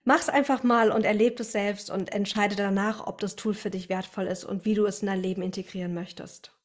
mach 0.04 0.20
es 0.20 0.28
einfach 0.28 0.62
mal 0.62 0.90
und 0.92 1.04
erlebe 1.04 1.42
es 1.42 1.52
selbst 1.52 1.90
und 1.90 2.12
entscheide 2.12 2.56
danach, 2.56 3.06
ob 3.06 3.20
das 3.20 3.36
Tool 3.36 3.54
für 3.54 3.70
dich 3.70 3.88
wertvoll 3.88 4.26
ist 4.26 4.44
und 4.44 4.64
wie 4.66 4.74
du 4.74 4.84
es 4.84 5.00
in 5.00 5.06
dein 5.06 5.22
Leben 5.22 5.42
integrieren 5.42 5.94
möchtest. 5.94 6.57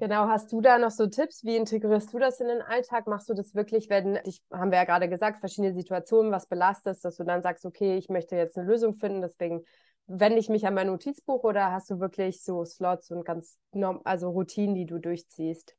Genau, 0.00 0.28
hast 0.28 0.50
du 0.50 0.62
da 0.62 0.78
noch 0.78 0.90
so 0.90 1.06
Tipps? 1.08 1.44
Wie 1.44 1.56
integrierst 1.56 2.14
du 2.14 2.18
das 2.18 2.40
in 2.40 2.48
den 2.48 2.62
Alltag? 2.62 3.06
Machst 3.06 3.28
du 3.28 3.34
das 3.34 3.54
wirklich, 3.54 3.90
wenn 3.90 4.14
dich, 4.24 4.40
haben 4.50 4.70
wir 4.70 4.78
ja 4.78 4.84
gerade 4.84 5.10
gesagt, 5.10 5.40
verschiedene 5.40 5.74
Situationen, 5.74 6.32
was 6.32 6.46
belastest, 6.46 7.04
dass 7.04 7.16
du 7.16 7.24
dann 7.24 7.42
sagst, 7.42 7.66
okay, 7.66 7.98
ich 7.98 8.08
möchte 8.08 8.34
jetzt 8.34 8.56
eine 8.56 8.66
Lösung 8.66 8.94
finden, 8.94 9.20
deswegen 9.20 9.62
wende 10.06 10.38
ich 10.38 10.48
mich 10.48 10.66
an 10.66 10.72
mein 10.72 10.86
Notizbuch 10.86 11.44
oder 11.44 11.70
hast 11.70 11.90
du 11.90 12.00
wirklich 12.00 12.42
so 12.42 12.64
Slots 12.64 13.10
und 13.10 13.26
ganz, 13.26 13.58
also 14.04 14.30
Routinen, 14.30 14.74
die 14.74 14.86
du 14.86 14.98
durchziehst? 14.98 15.76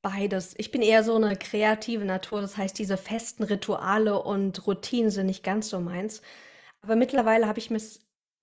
Beides. 0.00 0.54
Ich 0.56 0.70
bin 0.70 0.80
eher 0.80 1.04
so 1.04 1.14
eine 1.14 1.36
kreative 1.36 2.06
Natur, 2.06 2.40
das 2.40 2.56
heißt, 2.56 2.78
diese 2.78 2.96
festen 2.96 3.42
Rituale 3.42 4.22
und 4.22 4.66
Routinen 4.66 5.10
sind 5.10 5.26
nicht 5.26 5.44
ganz 5.44 5.68
so 5.68 5.80
meins. 5.80 6.22
Aber 6.80 6.96
mittlerweile 6.96 7.46
habe 7.46 7.58
ich, 7.58 7.70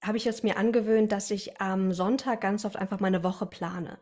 hab 0.03 0.13
ich 0.13 0.27
es 0.27 0.43
mir 0.43 0.57
angewöhnt, 0.57 1.11
dass 1.11 1.31
ich 1.31 1.59
am 1.59 1.91
Sonntag 1.91 2.41
ganz 2.41 2.65
oft 2.65 2.75
einfach 2.75 2.99
meine 2.99 3.23
Woche 3.23 3.47
plane 3.47 3.97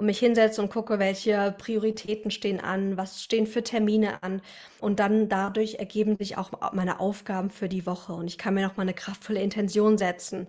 und 0.00 0.06
mich 0.06 0.18
hinsetze 0.18 0.62
und 0.62 0.70
gucke, 0.70 0.98
welche 0.98 1.54
Prioritäten 1.58 2.30
stehen 2.30 2.58
an, 2.58 2.96
was 2.96 3.22
stehen 3.22 3.46
für 3.46 3.62
Termine 3.62 4.22
an. 4.22 4.40
Und 4.80 4.98
dann 4.98 5.28
dadurch 5.28 5.74
ergeben 5.74 6.16
sich 6.16 6.38
auch 6.38 6.52
meine 6.72 7.00
Aufgaben 7.00 7.50
für 7.50 7.68
die 7.68 7.84
Woche. 7.84 8.14
Und 8.14 8.26
ich 8.26 8.38
kann 8.38 8.54
mir 8.54 8.66
noch 8.66 8.78
mal 8.78 8.84
eine 8.84 8.94
kraftvolle 8.94 9.42
Intention 9.42 9.98
setzen, 9.98 10.48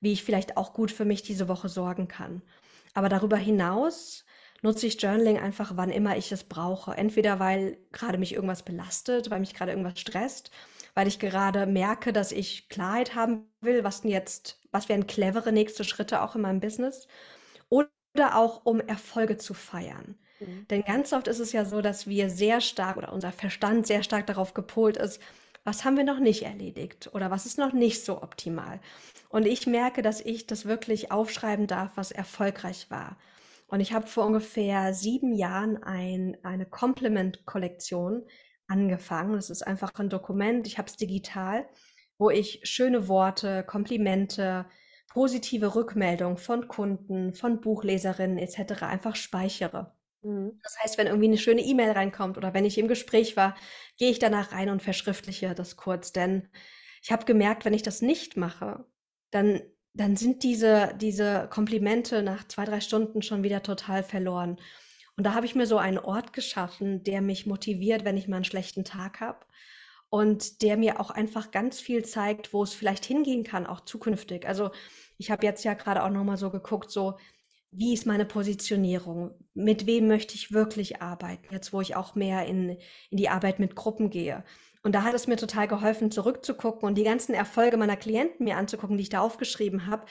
wie 0.00 0.12
ich 0.12 0.24
vielleicht 0.24 0.56
auch 0.56 0.72
gut 0.72 0.90
für 0.90 1.04
mich 1.04 1.22
diese 1.22 1.46
Woche 1.46 1.68
sorgen 1.68 2.08
kann. 2.08 2.42
Aber 2.92 3.08
darüber 3.08 3.36
hinaus 3.36 4.24
nutze 4.62 4.88
ich 4.88 5.00
Journaling 5.00 5.38
einfach, 5.38 5.76
wann 5.76 5.90
immer 5.90 6.16
ich 6.16 6.32
es 6.32 6.42
brauche. 6.42 6.90
Entweder 6.96 7.38
weil 7.38 7.78
gerade 7.92 8.18
mich 8.18 8.34
irgendwas 8.34 8.64
belastet, 8.64 9.30
weil 9.30 9.38
mich 9.38 9.54
gerade 9.54 9.70
irgendwas 9.70 10.00
stresst, 10.00 10.50
weil 10.94 11.06
ich 11.06 11.20
gerade 11.20 11.66
merke, 11.66 12.12
dass 12.12 12.32
ich 12.32 12.68
Klarheit 12.68 13.14
haben 13.14 13.46
will, 13.60 13.84
was 13.84 14.00
denn 14.00 14.10
jetzt, 14.10 14.58
was 14.72 14.88
wären 14.88 15.06
clevere 15.06 15.52
nächste 15.52 15.84
Schritte 15.84 16.20
auch 16.20 16.34
in 16.34 16.40
meinem 16.42 16.58
Business. 16.58 17.06
Oder 18.14 18.36
auch 18.36 18.64
um 18.64 18.80
Erfolge 18.80 19.36
zu 19.36 19.54
feiern. 19.54 20.16
Mhm. 20.40 20.66
Denn 20.68 20.82
ganz 20.82 21.12
oft 21.12 21.28
ist 21.28 21.40
es 21.40 21.52
ja 21.52 21.64
so, 21.64 21.80
dass 21.80 22.06
wir 22.06 22.30
sehr 22.30 22.60
stark 22.60 22.96
oder 22.96 23.12
unser 23.12 23.32
Verstand 23.32 23.86
sehr 23.86 24.02
stark 24.02 24.26
darauf 24.26 24.54
gepolt 24.54 24.96
ist, 24.96 25.20
was 25.64 25.84
haben 25.84 25.96
wir 25.96 26.04
noch 26.04 26.20
nicht 26.20 26.44
erledigt 26.44 27.10
oder 27.12 27.30
was 27.30 27.44
ist 27.44 27.58
noch 27.58 27.72
nicht 27.72 28.04
so 28.04 28.22
optimal. 28.22 28.80
Und 29.28 29.46
ich 29.46 29.66
merke, 29.66 30.00
dass 30.00 30.20
ich 30.20 30.46
das 30.46 30.64
wirklich 30.64 31.12
aufschreiben 31.12 31.66
darf, 31.66 31.92
was 31.96 32.10
erfolgreich 32.10 32.90
war. 32.90 33.18
Und 33.66 33.80
ich 33.80 33.92
habe 33.92 34.06
vor 34.06 34.24
ungefähr 34.24 34.94
sieben 34.94 35.34
Jahren 35.34 35.82
ein, 35.82 36.38
eine 36.42 36.64
Compliment-Kollektion 36.64 38.24
angefangen. 38.66 39.34
Das 39.34 39.50
ist 39.50 39.66
einfach 39.66 39.92
ein 39.96 40.08
Dokument, 40.08 40.66
ich 40.66 40.78
habe 40.78 40.88
es 40.88 40.96
digital, 40.96 41.68
wo 42.16 42.30
ich 42.30 42.60
schöne 42.62 43.08
Worte, 43.08 43.62
Komplimente, 43.64 44.64
positive 45.08 45.74
Rückmeldung 45.74 46.36
von 46.36 46.68
Kunden, 46.68 47.34
von 47.34 47.60
Buchleserinnen 47.60 48.38
etc. 48.38 48.82
einfach 48.82 49.16
speichere. 49.16 49.92
Mhm. 50.22 50.58
Das 50.62 50.78
heißt, 50.82 50.98
wenn 50.98 51.06
irgendwie 51.06 51.28
eine 51.28 51.38
schöne 51.38 51.62
E-Mail 51.62 51.92
reinkommt 51.92 52.36
oder 52.36 52.54
wenn 52.54 52.64
ich 52.64 52.78
im 52.78 52.88
Gespräch 52.88 53.36
war, 53.36 53.56
gehe 53.96 54.10
ich 54.10 54.18
danach 54.18 54.52
rein 54.52 54.70
und 54.70 54.82
verschriftliche 54.82 55.54
das 55.54 55.76
kurz. 55.76 56.12
Denn 56.12 56.48
ich 57.02 57.10
habe 57.10 57.24
gemerkt, 57.24 57.64
wenn 57.64 57.74
ich 57.74 57.82
das 57.82 58.02
nicht 58.02 58.36
mache, 58.36 58.84
dann, 59.30 59.62
dann 59.94 60.16
sind 60.16 60.42
diese, 60.42 60.94
diese 61.00 61.48
Komplimente 61.50 62.22
nach 62.22 62.46
zwei, 62.46 62.64
drei 62.64 62.80
Stunden 62.80 63.22
schon 63.22 63.42
wieder 63.42 63.62
total 63.62 64.02
verloren. 64.02 64.58
Und 65.16 65.24
da 65.24 65.34
habe 65.34 65.46
ich 65.46 65.54
mir 65.54 65.66
so 65.66 65.78
einen 65.78 65.98
Ort 65.98 66.32
geschaffen, 66.32 67.02
der 67.02 67.22
mich 67.22 67.46
motiviert, 67.46 68.04
wenn 68.04 68.16
ich 68.16 68.28
mal 68.28 68.36
einen 68.36 68.44
schlechten 68.44 68.84
Tag 68.84 69.20
habe 69.20 69.44
und 70.10 70.62
der 70.62 70.76
mir 70.76 71.00
auch 71.00 71.10
einfach 71.10 71.50
ganz 71.50 71.80
viel 71.80 72.04
zeigt, 72.04 72.52
wo 72.52 72.62
es 72.62 72.72
vielleicht 72.72 73.04
hingehen 73.04 73.44
kann, 73.44 73.66
auch 73.66 73.80
zukünftig. 73.80 74.46
Also 74.46 74.70
ich 75.18 75.30
habe 75.30 75.44
jetzt 75.44 75.64
ja 75.64 75.74
gerade 75.74 76.02
auch 76.02 76.10
noch 76.10 76.24
mal 76.24 76.36
so 76.36 76.50
geguckt, 76.50 76.90
so 76.90 77.18
wie 77.70 77.92
ist 77.92 78.06
meine 78.06 78.24
Positionierung? 78.24 79.32
Mit 79.52 79.86
wem 79.86 80.08
möchte 80.08 80.34
ich 80.34 80.52
wirklich 80.52 81.02
arbeiten? 81.02 81.52
Jetzt, 81.52 81.72
wo 81.72 81.82
ich 81.82 81.96
auch 81.96 82.14
mehr 82.14 82.46
in, 82.46 82.78
in 83.10 83.18
die 83.18 83.28
Arbeit 83.28 83.58
mit 83.58 83.74
Gruppen 83.74 84.08
gehe. 84.08 84.42
Und 84.82 84.94
da 84.94 85.02
hat 85.02 85.14
es 85.14 85.26
mir 85.26 85.36
total 85.36 85.68
geholfen, 85.68 86.10
zurückzugucken 86.10 86.88
und 86.88 86.94
die 86.94 87.04
ganzen 87.04 87.34
Erfolge 87.34 87.76
meiner 87.76 87.96
Klienten 87.96 88.44
mir 88.44 88.56
anzugucken, 88.56 88.96
die 88.96 89.02
ich 89.02 89.08
da 89.10 89.20
aufgeschrieben 89.20 89.86
habe, 89.86 90.06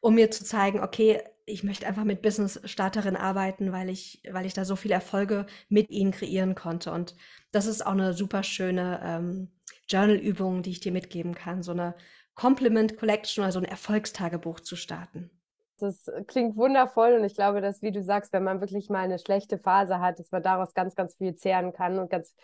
um 0.00 0.14
mir 0.14 0.30
zu 0.30 0.44
zeigen, 0.44 0.80
okay, 0.80 1.22
ich 1.44 1.62
möchte 1.62 1.86
einfach 1.86 2.04
mit 2.04 2.22
Business-Starterinnen 2.22 3.20
arbeiten, 3.20 3.72
weil 3.72 3.88
ich, 3.88 4.22
weil 4.30 4.46
ich 4.46 4.54
da 4.54 4.64
so 4.64 4.74
viele 4.74 4.94
Erfolge 4.94 5.46
mit 5.68 5.90
ihnen 5.90 6.10
kreieren 6.10 6.54
konnte. 6.54 6.92
Und 6.92 7.14
das 7.52 7.66
ist 7.66 7.86
auch 7.86 7.92
eine 7.92 8.12
super 8.12 8.42
schöne 8.42 9.00
ähm, 9.04 9.52
Journal-Übung, 9.88 10.62
die 10.62 10.70
ich 10.70 10.80
dir 10.80 10.92
mitgeben 10.92 11.34
kann. 11.34 11.62
So 11.62 11.70
eine 11.72 11.94
Compliment 12.34 12.98
Collection, 12.98 13.44
also 13.44 13.60
ein 13.60 13.64
Erfolgstagebuch 13.64 14.60
zu 14.60 14.74
starten. 14.74 15.30
Das 15.78 16.10
klingt 16.26 16.56
wundervoll 16.56 17.14
und 17.14 17.24
ich 17.24 17.34
glaube, 17.34 17.60
dass, 17.60 17.82
wie 17.82 17.92
du 17.92 18.02
sagst, 18.02 18.32
wenn 18.32 18.44
man 18.44 18.60
wirklich 18.60 18.88
mal 18.88 19.04
eine 19.04 19.18
schlechte 19.18 19.58
Phase 19.58 20.00
hat, 20.00 20.18
dass 20.18 20.30
man 20.30 20.42
daraus 20.42 20.72
ganz, 20.72 20.94
ganz 20.94 21.16
viel 21.16 21.36
zehren 21.36 21.72
kann 21.72 21.98
und 21.98 22.10
ganz, 22.10 22.34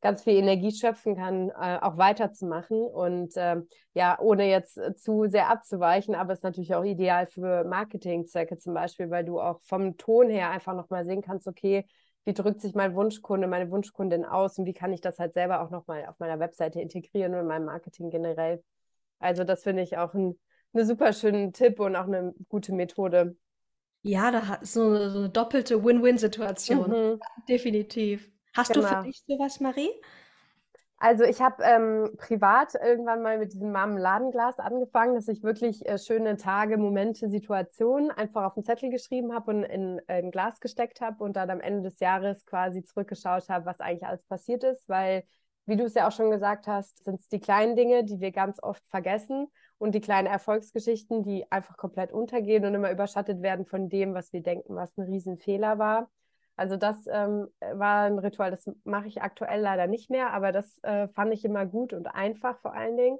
ganz 0.00 0.22
viel 0.22 0.34
Energie 0.34 0.70
schöpfen 0.70 1.16
kann, 1.16 1.50
äh, 1.50 1.78
auch 1.80 1.98
weiterzumachen. 1.98 2.80
Und 2.80 3.36
äh, 3.36 3.56
ja, 3.94 4.18
ohne 4.20 4.48
jetzt 4.48 4.80
zu 4.96 5.26
sehr 5.28 5.50
abzuweichen, 5.50 6.14
aber 6.14 6.32
es 6.32 6.40
ist 6.40 6.44
natürlich 6.44 6.74
auch 6.74 6.84
ideal 6.84 7.26
für 7.26 7.64
Marketingzwecke 7.64 8.58
zum 8.58 8.74
Beispiel, 8.74 9.10
weil 9.10 9.24
du 9.24 9.40
auch 9.40 9.60
vom 9.62 9.96
Ton 9.96 10.30
her 10.30 10.50
einfach 10.50 10.74
nochmal 10.74 11.04
sehen 11.04 11.22
kannst, 11.22 11.48
okay, 11.48 11.84
wie 12.24 12.34
drückt 12.34 12.60
sich 12.60 12.74
mein 12.74 12.94
Wunschkunde, 12.94 13.48
meine 13.48 13.70
Wunschkundin 13.70 14.24
aus 14.24 14.58
und 14.58 14.66
wie 14.66 14.74
kann 14.74 14.92
ich 14.92 15.00
das 15.00 15.18
halt 15.18 15.32
selber 15.32 15.62
auch 15.62 15.70
nochmal 15.70 16.06
auf 16.06 16.18
meiner 16.18 16.38
Webseite 16.38 16.80
integrieren 16.80 17.34
und 17.34 17.40
in 17.40 17.46
meinem 17.46 17.64
Marketing 17.64 18.10
generell. 18.10 18.62
Also 19.18 19.44
das 19.44 19.62
finde 19.62 19.82
ich 19.82 19.96
auch 19.96 20.14
ein 20.14 20.38
einen 20.74 20.86
super 20.86 21.12
schönen 21.12 21.52
Tipp 21.52 21.80
und 21.80 21.96
auch 21.96 22.06
eine 22.06 22.34
gute 22.48 22.72
Methode. 22.72 23.36
Ja, 24.02 24.30
da 24.30 24.54
ist 24.56 24.74
so, 24.74 25.08
so 25.08 25.18
eine 25.18 25.28
doppelte 25.30 25.82
Win-Win-Situation. 25.82 26.90
Mhm. 26.90 27.20
Definitiv. 27.48 28.30
Hast 28.54 28.72
genau. 28.72 28.82
du 28.82 28.88
für 28.88 28.94
genau. 28.94 29.06
dich 29.06 29.22
sowas, 29.26 29.60
Marie? 29.60 29.90
Also 31.00 31.22
ich 31.22 31.40
habe 31.40 31.62
ähm, 31.62 32.10
privat 32.16 32.74
irgendwann 32.74 33.22
mal 33.22 33.38
mit 33.38 33.52
diesem 33.52 33.70
Marmeladenglas 33.70 34.58
angefangen, 34.58 35.14
dass 35.14 35.28
ich 35.28 35.44
wirklich 35.44 35.88
äh, 35.88 35.96
schöne 35.96 36.36
Tage, 36.36 36.76
Momente, 36.76 37.28
Situationen 37.28 38.10
einfach 38.10 38.44
auf 38.44 38.54
den 38.54 38.64
Zettel 38.64 38.90
geschrieben 38.90 39.32
habe 39.32 39.52
und 39.52 39.62
in, 39.62 39.98
in 39.98 40.02
ein 40.08 40.30
Glas 40.32 40.58
gesteckt 40.58 41.00
habe 41.00 41.22
und 41.22 41.36
dann 41.36 41.50
am 41.50 41.60
Ende 41.60 41.82
des 41.82 42.00
Jahres 42.00 42.44
quasi 42.46 42.82
zurückgeschaut 42.82 43.48
habe, 43.48 43.64
was 43.64 43.78
eigentlich 43.78 44.06
alles 44.06 44.24
passiert 44.24 44.64
ist, 44.64 44.88
weil, 44.88 45.22
wie 45.66 45.76
du 45.76 45.84
es 45.84 45.94
ja 45.94 46.08
auch 46.08 46.12
schon 46.12 46.32
gesagt 46.32 46.66
hast, 46.66 47.04
sind 47.04 47.20
es 47.20 47.28
die 47.28 47.38
kleinen 47.38 47.76
Dinge, 47.76 48.02
die 48.02 48.18
wir 48.18 48.32
ganz 48.32 48.60
oft 48.60 48.84
vergessen 48.88 49.46
und 49.78 49.94
die 49.94 50.00
kleinen 50.00 50.26
Erfolgsgeschichten, 50.26 51.22
die 51.22 51.50
einfach 51.52 51.76
komplett 51.76 52.12
untergehen 52.12 52.64
und 52.64 52.74
immer 52.74 52.90
überschattet 52.90 53.40
werden 53.40 53.66
von 53.66 53.88
dem, 53.88 54.14
was 54.14 54.32
wir 54.32 54.42
denken, 54.42 54.74
was 54.74 54.96
ein 54.98 55.04
Riesenfehler 55.04 55.78
war. 55.78 56.10
Also 56.58 56.76
das 56.76 57.06
ähm, 57.06 57.46
war 57.60 58.06
ein 58.06 58.18
Ritual, 58.18 58.50
das 58.50 58.68
mache 58.82 59.06
ich 59.06 59.22
aktuell 59.22 59.60
leider 59.60 59.86
nicht 59.86 60.10
mehr, 60.10 60.32
aber 60.32 60.50
das 60.50 60.78
äh, 60.82 61.06
fand 61.08 61.32
ich 61.32 61.44
immer 61.44 61.66
gut 61.66 61.92
und 61.92 62.08
einfach 62.08 62.58
vor 62.58 62.74
allen 62.74 62.96
Dingen. 62.96 63.18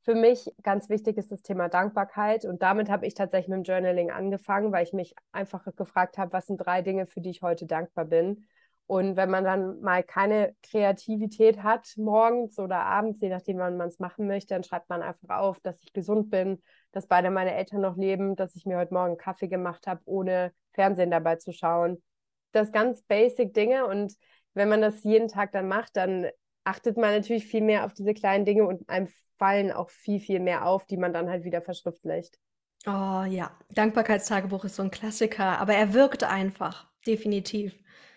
Für 0.00 0.16
mich 0.16 0.50
ganz 0.64 0.88
wichtig 0.88 1.16
ist 1.16 1.30
das 1.30 1.42
Thema 1.42 1.68
Dankbarkeit 1.68 2.44
und 2.44 2.60
damit 2.60 2.90
habe 2.90 3.06
ich 3.06 3.14
tatsächlich 3.14 3.48
mit 3.48 3.58
dem 3.58 3.62
Journaling 3.62 4.10
angefangen, 4.10 4.72
weil 4.72 4.82
ich 4.82 4.92
mich 4.92 5.14
einfach 5.30 5.64
gefragt 5.76 6.18
habe, 6.18 6.32
was 6.32 6.48
sind 6.48 6.56
drei 6.58 6.82
Dinge, 6.82 7.06
für 7.06 7.20
die 7.20 7.30
ich 7.30 7.42
heute 7.42 7.66
dankbar 7.66 8.06
bin. 8.06 8.44
Und 8.86 9.14
wenn 9.16 9.30
man 9.30 9.44
dann 9.44 9.80
mal 9.80 10.02
keine 10.02 10.56
Kreativität 10.64 11.62
hat, 11.62 11.94
morgens 11.96 12.58
oder 12.58 12.80
abends, 12.80 13.20
je 13.20 13.28
nachdem, 13.28 13.58
wann 13.58 13.76
man 13.76 13.88
es 13.88 14.00
machen 14.00 14.26
möchte, 14.26 14.54
dann 14.54 14.64
schreibt 14.64 14.90
man 14.90 15.02
einfach 15.02 15.38
auf, 15.38 15.60
dass 15.60 15.80
ich 15.84 15.92
gesund 15.92 16.30
bin, 16.30 16.60
dass 16.90 17.06
beide 17.06 17.30
meine 17.30 17.54
Eltern 17.54 17.80
noch 17.80 17.96
leben, 17.96 18.34
dass 18.34 18.56
ich 18.56 18.66
mir 18.66 18.78
heute 18.78 18.92
Morgen 18.92 19.16
Kaffee 19.16 19.46
gemacht 19.46 19.86
habe, 19.86 20.00
ohne 20.04 20.52
Fernsehen 20.72 21.12
dabei 21.12 21.36
zu 21.36 21.52
schauen. 21.52 22.02
Das 22.52 22.72
ganz 22.72 23.02
basic 23.02 23.54
Dinge. 23.54 23.86
Und 23.86 24.14
wenn 24.54 24.68
man 24.68 24.80
das 24.80 25.02
jeden 25.04 25.28
Tag 25.28 25.52
dann 25.52 25.68
macht, 25.68 25.96
dann 25.96 26.28
achtet 26.64 26.96
man 26.96 27.10
natürlich 27.14 27.46
viel 27.46 27.62
mehr 27.62 27.84
auf 27.84 27.94
diese 27.94 28.14
kleinen 28.14 28.44
Dinge 28.44 28.64
und 28.66 28.88
einem 28.88 29.08
fallen 29.38 29.72
auch 29.72 29.90
viel, 29.90 30.20
viel 30.20 30.40
mehr 30.40 30.66
auf, 30.66 30.86
die 30.86 30.96
man 30.96 31.12
dann 31.12 31.28
halt 31.28 31.44
wieder 31.44 31.62
verschriftlicht. 31.62 32.38
Oh 32.86 33.24
ja, 33.28 33.56
Dankbarkeitstagebuch 33.70 34.64
ist 34.64 34.76
so 34.76 34.82
ein 34.82 34.90
Klassiker, 34.90 35.58
aber 35.60 35.74
er 35.74 35.94
wirkt 35.94 36.24
einfach, 36.24 36.88
definitiv. 37.06 37.74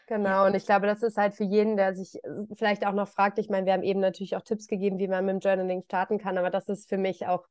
Genau, 0.08 0.45
und 0.45 0.56
ich 0.56 0.65
glaube, 0.65 0.86
das 0.86 1.02
ist 1.02 1.17
halt 1.17 1.34
für 1.34 1.43
jeden, 1.43 1.78
der 1.78 1.95
sich 1.95 2.24
äh, 2.24 2.30
vielleicht 2.54 2.86
auch 2.86 2.93
noch 2.93 3.08
fragt, 3.08 3.39
ich 3.39 3.50
meine, 3.50 3.65
wir 3.65 3.74
haben 3.74 3.84
eben 3.84 4.00
natürlich 4.00 4.36
auch 4.36 4.41
Tipps 4.41 4.67
gegeben, 4.67 5.00
wie 5.00 5.08
man 5.08 5.26
mit 5.26 5.34
dem 5.34 5.39
Journaling 5.39 5.84
starten 5.84 6.19
kann, 6.19 6.38
aber 6.38 6.52
das 6.52 6.69
ist 6.69 6.88
für 6.88 6.98
mich 6.98 7.26
auch 7.26 7.48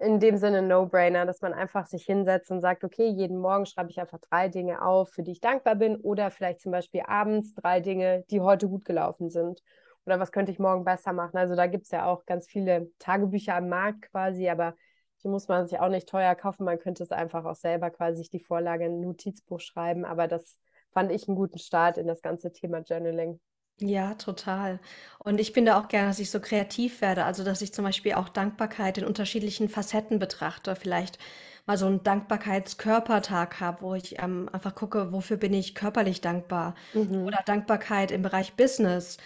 in 0.00 0.18
dem 0.18 0.38
Sinne 0.38 0.62
No-Brainer, 0.62 1.26
dass 1.26 1.42
man 1.42 1.52
einfach 1.52 1.86
sich 1.86 2.04
hinsetzt 2.04 2.50
und 2.50 2.60
sagt, 2.60 2.84
okay, 2.84 3.06
jeden 3.06 3.38
Morgen 3.38 3.66
schreibe 3.66 3.90
ich 3.90 4.00
einfach 4.00 4.18
drei 4.18 4.48
Dinge 4.48 4.82
auf, 4.82 5.10
für 5.10 5.22
die 5.22 5.32
ich 5.32 5.40
dankbar 5.40 5.74
bin 5.74 5.96
oder 5.96 6.30
vielleicht 6.30 6.60
zum 6.60 6.72
Beispiel 6.72 7.02
abends 7.06 7.54
drei 7.54 7.80
Dinge, 7.80 8.24
die 8.30 8.40
heute 8.40 8.68
gut 8.68 8.84
gelaufen 8.84 9.28
sind. 9.28 9.62
Oder 10.06 10.18
was 10.18 10.32
könnte 10.32 10.52
ich 10.52 10.58
morgen 10.58 10.84
besser 10.84 11.12
machen? 11.12 11.36
Also 11.36 11.54
da 11.54 11.66
gibt 11.66 11.84
es 11.84 11.90
ja 11.90 12.06
auch 12.06 12.24
ganz 12.24 12.46
viele 12.46 12.90
Tagebücher 12.98 13.54
am 13.54 13.68
Markt 13.68 14.10
quasi, 14.10 14.48
aber 14.48 14.74
die 15.22 15.28
muss 15.28 15.48
man 15.48 15.66
sich 15.66 15.78
auch 15.78 15.90
nicht 15.90 16.08
teuer 16.08 16.34
kaufen. 16.34 16.64
Man 16.64 16.78
könnte 16.78 17.02
es 17.02 17.12
einfach 17.12 17.44
auch 17.44 17.56
selber 17.56 17.90
quasi 17.90 18.18
sich 18.18 18.30
die 18.30 18.40
Vorlage 18.40 18.86
in 18.86 18.92
ein 18.92 19.00
Notizbuch 19.00 19.60
schreiben, 19.60 20.06
aber 20.06 20.28
das 20.28 20.58
fand 20.92 21.12
ich 21.12 21.28
einen 21.28 21.36
guten 21.36 21.58
Start 21.58 21.98
in 21.98 22.06
das 22.06 22.22
ganze 22.22 22.52
Thema 22.52 22.78
Journaling. 22.78 23.38
Ja, 23.82 24.14
total. 24.14 24.78
Und 25.18 25.40
ich 25.40 25.52
bin 25.54 25.64
da 25.64 25.80
auch 25.80 25.88
gerne, 25.88 26.08
dass 26.08 26.18
ich 26.18 26.30
so 26.30 26.38
kreativ 26.38 27.00
werde. 27.00 27.24
Also, 27.24 27.44
dass 27.44 27.62
ich 27.62 27.72
zum 27.72 27.84
Beispiel 27.84 28.12
auch 28.12 28.28
Dankbarkeit 28.28 28.98
in 28.98 29.04
unterschiedlichen 29.06 29.68
Facetten 29.70 30.18
betrachte. 30.18 30.76
Vielleicht 30.76 31.18
mal 31.66 31.78
so 31.78 31.86
einen 31.86 32.02
Dankbarkeitskörpertag 32.02 33.58
habe, 33.60 33.82
wo 33.82 33.94
ich 33.94 34.18
ähm, 34.20 34.50
einfach 34.52 34.74
gucke, 34.74 35.12
wofür 35.12 35.38
bin 35.38 35.54
ich 35.54 35.74
körperlich 35.74 36.20
dankbar. 36.20 36.74
Mhm. 36.92 37.24
Oder 37.24 37.38
Dankbarkeit 37.46 38.10
im 38.10 38.22
Bereich 38.22 38.54
Business. 38.54 39.16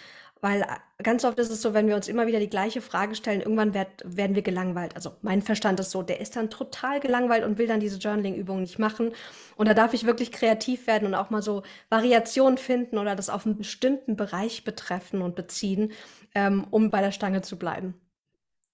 Weil 0.45 0.61
äh, 0.61 1.01
ganz 1.01 1.25
oft 1.25 1.39
ist 1.39 1.49
es 1.49 1.63
so, 1.63 1.73
wenn 1.73 1.87
wir 1.87 1.95
uns 1.95 2.07
immer 2.07 2.27
wieder 2.27 2.39
die 2.39 2.51
gleiche 2.51 2.79
Frage 2.79 3.15
stellen, 3.15 3.41
irgendwann 3.41 3.73
werd, 3.73 4.03
werden 4.05 4.35
wir 4.35 4.43
gelangweilt. 4.43 4.95
Also 4.95 5.13
mein 5.23 5.41
Verstand 5.41 5.79
ist 5.79 5.89
so, 5.89 6.03
der 6.03 6.19
ist 6.19 6.35
dann 6.35 6.51
total 6.51 6.99
gelangweilt 6.99 7.43
und 7.43 7.57
will 7.57 7.65
dann 7.65 7.79
diese 7.79 7.97
Journaling-Übung 7.97 8.61
nicht 8.61 8.77
machen. 8.77 9.11
Und 9.55 9.67
da 9.67 9.73
darf 9.73 9.95
ich 9.95 10.05
wirklich 10.05 10.31
kreativ 10.31 10.85
werden 10.85 11.07
und 11.07 11.15
auch 11.15 11.31
mal 11.31 11.41
so 11.41 11.63
Variationen 11.89 12.59
finden 12.59 12.99
oder 12.99 13.15
das 13.15 13.31
auf 13.31 13.47
einen 13.47 13.57
bestimmten 13.57 14.15
Bereich 14.15 14.63
betreffen 14.63 15.23
und 15.23 15.35
beziehen, 15.35 15.93
ähm, 16.35 16.67
um 16.69 16.91
bei 16.91 17.01
der 17.01 17.11
Stange 17.11 17.41
zu 17.41 17.57
bleiben. 17.57 17.99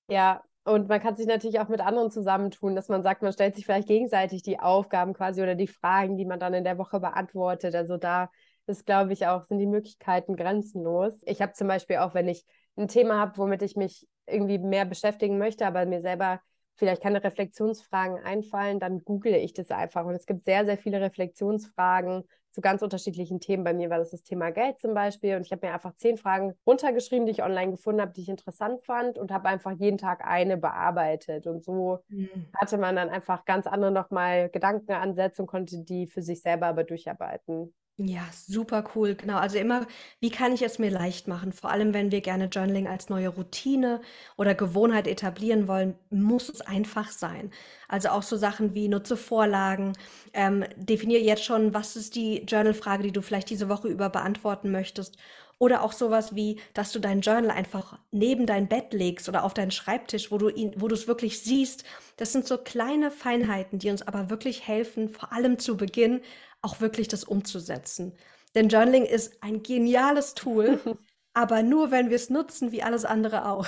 Ja, 0.09 0.43
und 0.65 0.89
man 0.89 0.99
kann 0.99 1.15
sich 1.15 1.25
natürlich 1.25 1.61
auch 1.61 1.69
mit 1.69 1.79
anderen 1.79 2.11
zusammentun, 2.11 2.75
dass 2.75 2.89
man 2.89 3.01
sagt, 3.01 3.21
man 3.21 3.31
stellt 3.31 3.55
sich 3.55 3.65
vielleicht 3.65 3.87
gegenseitig 3.87 4.43
die 4.43 4.59
Aufgaben 4.59 5.13
quasi 5.13 5.41
oder 5.41 5.55
die 5.55 5.67
Fragen, 5.67 6.17
die 6.17 6.25
man 6.25 6.37
dann 6.37 6.53
in 6.53 6.65
der 6.65 6.77
Woche 6.77 6.99
beantwortet. 6.99 7.73
Also 7.75 7.95
da 7.95 8.29
ist, 8.67 8.85
glaube 8.85 9.13
ich, 9.13 9.27
auch, 9.27 9.45
sind 9.45 9.59
die 9.59 9.67
Möglichkeiten 9.67 10.35
grenzenlos. 10.35 11.21
Ich 11.25 11.41
habe 11.41 11.53
zum 11.53 11.67
Beispiel 11.67 11.97
auch, 11.97 12.13
wenn 12.13 12.27
ich 12.27 12.45
ein 12.77 12.87
Thema 12.87 13.19
habe, 13.19 13.37
womit 13.37 13.61
ich 13.61 13.75
mich 13.75 14.07
irgendwie 14.27 14.59
mehr 14.59 14.85
beschäftigen 14.85 15.37
möchte, 15.37 15.65
aber 15.65 15.85
mir 15.85 16.01
selber 16.01 16.39
vielleicht 16.75 17.03
keine 17.03 17.23
Reflexionsfragen 17.23 18.17
einfallen, 18.23 18.79
dann 18.79 19.03
google 19.03 19.35
ich 19.35 19.53
das 19.53 19.69
einfach. 19.71 20.05
Und 20.05 20.15
es 20.15 20.25
gibt 20.25 20.45
sehr, 20.45 20.65
sehr 20.65 20.77
viele 20.77 20.99
Reflexionsfragen 21.01 22.23
zu 22.51 22.61
ganz 22.61 22.81
unterschiedlichen 22.81 23.39
Themen. 23.39 23.63
Bei 23.63 23.73
mir 23.73 23.89
war 23.89 23.99
das 23.99 24.11
das 24.11 24.23
Thema 24.23 24.51
Geld 24.51 24.79
zum 24.79 24.93
Beispiel. 24.93 25.35
Und 25.35 25.45
ich 25.45 25.51
habe 25.51 25.65
mir 25.67 25.73
einfach 25.73 25.95
zehn 25.95 26.17
Fragen 26.17 26.53
runtergeschrieben, 26.65 27.25
die 27.25 27.31
ich 27.31 27.43
online 27.43 27.71
gefunden 27.71 28.01
habe, 28.01 28.13
die 28.13 28.21
ich 28.21 28.29
interessant 28.29 28.83
fand 28.83 29.17
und 29.17 29.31
habe 29.31 29.47
einfach 29.47 29.71
jeden 29.71 29.97
Tag 29.97 30.25
eine 30.25 30.57
bearbeitet. 30.57 31.47
Und 31.47 31.63
so 31.63 31.99
mhm. 32.09 32.47
hatte 32.55 32.77
man 32.77 32.95
dann 32.95 33.09
einfach 33.09 33.45
ganz 33.45 33.67
andere 33.67 33.91
nochmal 33.91 34.49
Gedankenansätze 34.49 35.41
und 35.41 35.47
konnte 35.47 35.83
die 35.83 36.07
für 36.07 36.21
sich 36.21 36.41
selber 36.41 36.67
aber 36.67 36.83
durcharbeiten. 36.83 37.73
Ja, 37.97 38.23
super 38.33 38.83
cool. 38.95 39.13
Genau. 39.15 39.37
Also 39.37 39.57
immer, 39.59 39.85
wie 40.19 40.31
kann 40.31 40.53
ich 40.53 40.63
es 40.63 40.79
mir 40.79 40.89
leicht 40.89 41.27
machen? 41.27 41.51
Vor 41.53 41.69
allem, 41.69 41.93
wenn 41.93 42.11
wir 42.11 42.21
gerne 42.21 42.45
Journaling 42.45 42.87
als 42.87 43.09
neue 43.09 43.29
Routine 43.29 44.01
oder 44.37 44.55
Gewohnheit 44.55 45.05
etablieren 45.07 45.67
wollen, 45.67 45.93
muss 46.09 46.49
es 46.49 46.61
einfach 46.61 47.11
sein. 47.11 47.51
Also 47.87 48.09
auch 48.09 48.23
so 48.23 48.37
Sachen 48.37 48.73
wie 48.73 48.87
nutze 48.87 49.17
Vorlagen, 49.17 49.93
ähm, 50.33 50.65
definiere 50.77 51.21
jetzt 51.21 51.43
schon, 51.43 51.73
was 51.75 51.95
ist 51.95 52.15
die 52.15 52.37
Journal-Frage, 52.45 53.03
die 53.03 53.11
du 53.11 53.21
vielleicht 53.21 53.49
diese 53.51 53.69
Woche 53.69 53.87
über 53.89 54.09
beantworten 54.09 54.71
möchtest. 54.71 55.17
Oder 55.59 55.83
auch 55.83 55.91
sowas 55.91 56.33
wie, 56.33 56.59
dass 56.73 56.91
du 56.91 56.97
dein 56.99 57.21
Journal 57.21 57.51
einfach 57.51 57.99
neben 58.09 58.47
dein 58.47 58.67
Bett 58.67 58.93
legst 58.93 59.29
oder 59.29 59.43
auf 59.43 59.53
deinen 59.53 59.69
Schreibtisch, 59.69 60.31
wo 60.31 60.39
du 60.39 60.49
ihn, 60.49 60.73
wo 60.77 60.87
du 60.87 60.95
es 60.95 61.07
wirklich 61.07 61.39
siehst. 61.41 61.83
Das 62.17 62.31
sind 62.31 62.47
so 62.47 62.57
kleine 62.57 63.11
Feinheiten, 63.11 63.77
die 63.77 63.91
uns 63.91 64.01
aber 64.01 64.31
wirklich 64.31 64.67
helfen, 64.67 65.07
vor 65.09 65.31
allem 65.33 65.59
zu 65.59 65.77
Beginn 65.77 66.21
auch 66.61 66.81
wirklich 66.81 67.07
das 67.07 67.23
umzusetzen. 67.23 68.13
Denn 68.55 68.69
Journaling 68.69 69.05
ist 69.05 69.41
ein 69.43 69.63
geniales 69.63 70.33
Tool, 70.33 70.79
aber 71.33 71.63
nur 71.63 71.91
wenn 71.91 72.09
wir 72.09 72.15
es 72.17 72.29
nutzen, 72.29 72.71
wie 72.71 72.83
alles 72.83 73.05
andere 73.05 73.47
auch. 73.47 73.67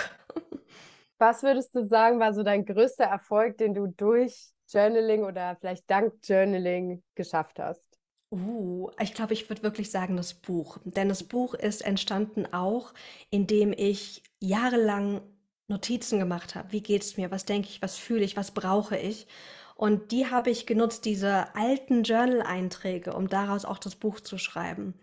Was 1.18 1.44
würdest 1.44 1.74
du 1.76 1.88
sagen, 1.88 2.20
war 2.20 2.34
so 2.34 2.44
dein 2.44 2.66
größter 2.66 3.06
Erfolg, 3.06 3.58
den 3.58 3.74
du 3.74 3.88
durch 3.88 4.50
Journaling 4.68 5.24
oder 5.24 5.56
vielleicht 5.60 5.90
dank 5.90 6.14
Journaling 6.24 7.04
geschafft 7.16 7.60
hast? 7.60 7.98
Uh, 8.32 8.90
ich 9.00 9.14
glaube, 9.14 9.34
ich 9.34 9.48
würde 9.48 9.62
wirklich 9.62 9.92
sagen, 9.92 10.18
das 10.18 10.34
Buch. 10.34 10.80
Denn 10.84 11.08
das 11.08 11.24
Buch 11.24 11.54
ist 11.54 11.86
entstanden 11.86 12.52
auch, 12.52 12.94
indem 13.30 13.74
ich 13.74 14.24
jahrelang 14.40 15.22
Notizen 15.68 16.20
gemacht 16.20 16.56
habe. 16.56 16.72
Wie 16.72 16.82
geht 16.82 17.04
es 17.04 17.16
mir? 17.16 17.32
Was 17.32 17.46
denke 17.46 17.70
ich? 17.70 17.82
Was 17.82 17.98
fühle 17.98 18.24
ich? 18.24 18.36
Was 18.36 18.52
brauche 18.52 18.98
ich? 18.98 19.28
Und 19.76 20.12
die 20.12 20.30
habe 20.30 20.50
ich 20.50 20.66
genutzt, 20.66 21.06
diese 21.06 21.56
alten 21.56 22.04
Journal-Einträge, 22.04 23.14
um 23.14 23.28
daraus 23.28 23.66
auch 23.66 23.80
das 23.80 23.96
Buch 23.96 24.20
zu 24.20 24.38
schreiben. 24.38 24.94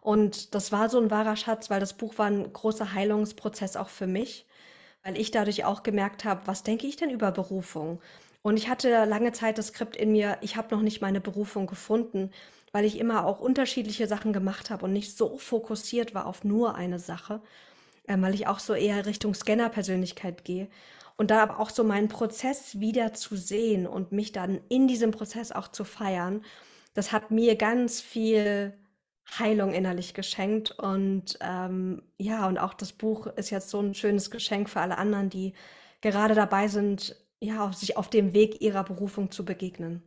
Und 0.00 0.54
das 0.54 0.72
war 0.72 0.88
so 0.88 1.00
ein 1.00 1.10
wahrer 1.10 1.36
Schatz, 1.36 1.68
weil 1.68 1.80
das 1.80 1.94
Buch 1.94 2.16
war 2.18 2.26
ein 2.26 2.52
großer 2.52 2.92
Heilungsprozess 2.92 3.76
auch 3.76 3.88
für 3.88 4.06
mich, 4.06 4.46
weil 5.02 5.18
ich 5.18 5.30
dadurch 5.32 5.64
auch 5.64 5.82
gemerkt 5.82 6.24
habe, 6.24 6.42
was 6.46 6.62
denke 6.62 6.86
ich 6.86 6.96
denn 6.96 7.10
über 7.10 7.32
Berufung? 7.32 8.00
Und 8.42 8.56
ich 8.56 8.68
hatte 8.68 9.04
lange 9.04 9.32
Zeit 9.32 9.58
das 9.58 9.68
Skript 9.68 9.96
in 9.96 10.12
mir, 10.12 10.38
ich 10.40 10.56
habe 10.56 10.72
noch 10.72 10.82
nicht 10.82 11.00
meine 11.00 11.20
Berufung 11.20 11.66
gefunden, 11.66 12.30
weil 12.70 12.84
ich 12.84 12.98
immer 12.98 13.26
auch 13.26 13.40
unterschiedliche 13.40 14.06
Sachen 14.06 14.32
gemacht 14.32 14.70
habe 14.70 14.84
und 14.84 14.92
nicht 14.92 15.16
so 15.16 15.38
fokussiert 15.38 16.14
war 16.14 16.26
auf 16.26 16.44
nur 16.44 16.76
eine 16.76 17.00
Sache, 17.00 17.40
äh, 18.06 18.16
weil 18.20 18.34
ich 18.34 18.46
auch 18.46 18.60
so 18.60 18.74
eher 18.74 19.06
Richtung 19.06 19.34
Scanner-Persönlichkeit 19.34 20.44
gehe. 20.44 20.68
Und 21.16 21.30
da 21.30 21.42
aber 21.42 21.60
auch 21.60 21.70
so 21.70 21.82
meinen 21.82 22.08
Prozess 22.08 22.78
wieder 22.78 23.14
zu 23.14 23.36
sehen 23.36 23.86
und 23.86 24.12
mich 24.12 24.32
dann 24.32 24.60
in 24.68 24.86
diesem 24.86 25.12
Prozess 25.12 25.50
auch 25.50 25.68
zu 25.68 25.84
feiern, 25.84 26.44
das 26.94 27.12
hat 27.12 27.30
mir 27.30 27.56
ganz 27.56 28.00
viel 28.00 28.74
Heilung 29.38 29.72
innerlich 29.72 30.14
geschenkt. 30.14 30.78
Und 30.78 31.38
ähm, 31.40 32.02
ja, 32.18 32.46
und 32.46 32.58
auch 32.58 32.74
das 32.74 32.92
Buch 32.92 33.26
ist 33.26 33.50
jetzt 33.50 33.70
so 33.70 33.80
ein 33.80 33.94
schönes 33.94 34.30
Geschenk 34.30 34.68
für 34.68 34.80
alle 34.80 34.98
anderen, 34.98 35.30
die 35.30 35.54
gerade 36.00 36.34
dabei 36.34 36.68
sind, 36.68 37.16
ja, 37.40 37.72
sich 37.72 37.96
auf 37.96 38.08
dem 38.08 38.32
Weg 38.34 38.60
ihrer 38.60 38.84
Berufung 38.84 39.30
zu 39.30 39.44
begegnen. 39.44 40.02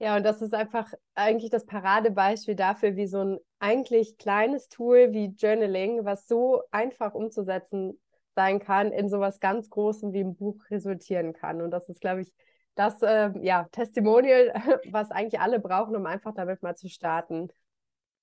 Ja, 0.00 0.16
und 0.16 0.22
das 0.22 0.42
ist 0.42 0.54
einfach 0.54 0.92
eigentlich 1.14 1.50
das 1.50 1.66
Paradebeispiel 1.66 2.54
dafür, 2.54 2.94
wie 2.94 3.08
so 3.08 3.18
ein 3.18 3.38
eigentlich 3.58 4.16
kleines 4.16 4.68
Tool 4.68 5.12
wie 5.12 5.34
Journaling, 5.36 6.04
was 6.04 6.28
so 6.28 6.62
einfach 6.70 7.14
umzusetzen 7.14 7.98
sein 8.38 8.60
kann, 8.60 8.92
in 8.92 9.08
sowas 9.08 9.40
ganz 9.40 9.68
Großem 9.68 10.12
wie 10.12 10.20
ein 10.20 10.36
Buch 10.36 10.62
resultieren 10.70 11.32
kann. 11.32 11.60
Und 11.60 11.72
das 11.72 11.88
ist, 11.88 12.00
glaube 12.00 12.22
ich, 12.22 12.32
das 12.76 13.02
äh, 13.02 13.30
ja, 13.42 13.64
Testimonial, 13.72 14.52
was 14.92 15.10
eigentlich 15.10 15.40
alle 15.40 15.58
brauchen, 15.58 15.96
um 15.96 16.06
einfach 16.06 16.32
damit 16.34 16.62
mal 16.62 16.76
zu 16.76 16.88
starten. 16.88 17.50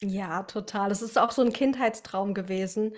Ja, 0.01 0.43
total. 0.43 0.91
Es 0.91 1.01
ist 1.01 1.17
auch 1.17 1.31
so 1.31 1.41
ein 1.41 1.53
Kindheitstraum 1.53 2.33
gewesen. 2.33 2.93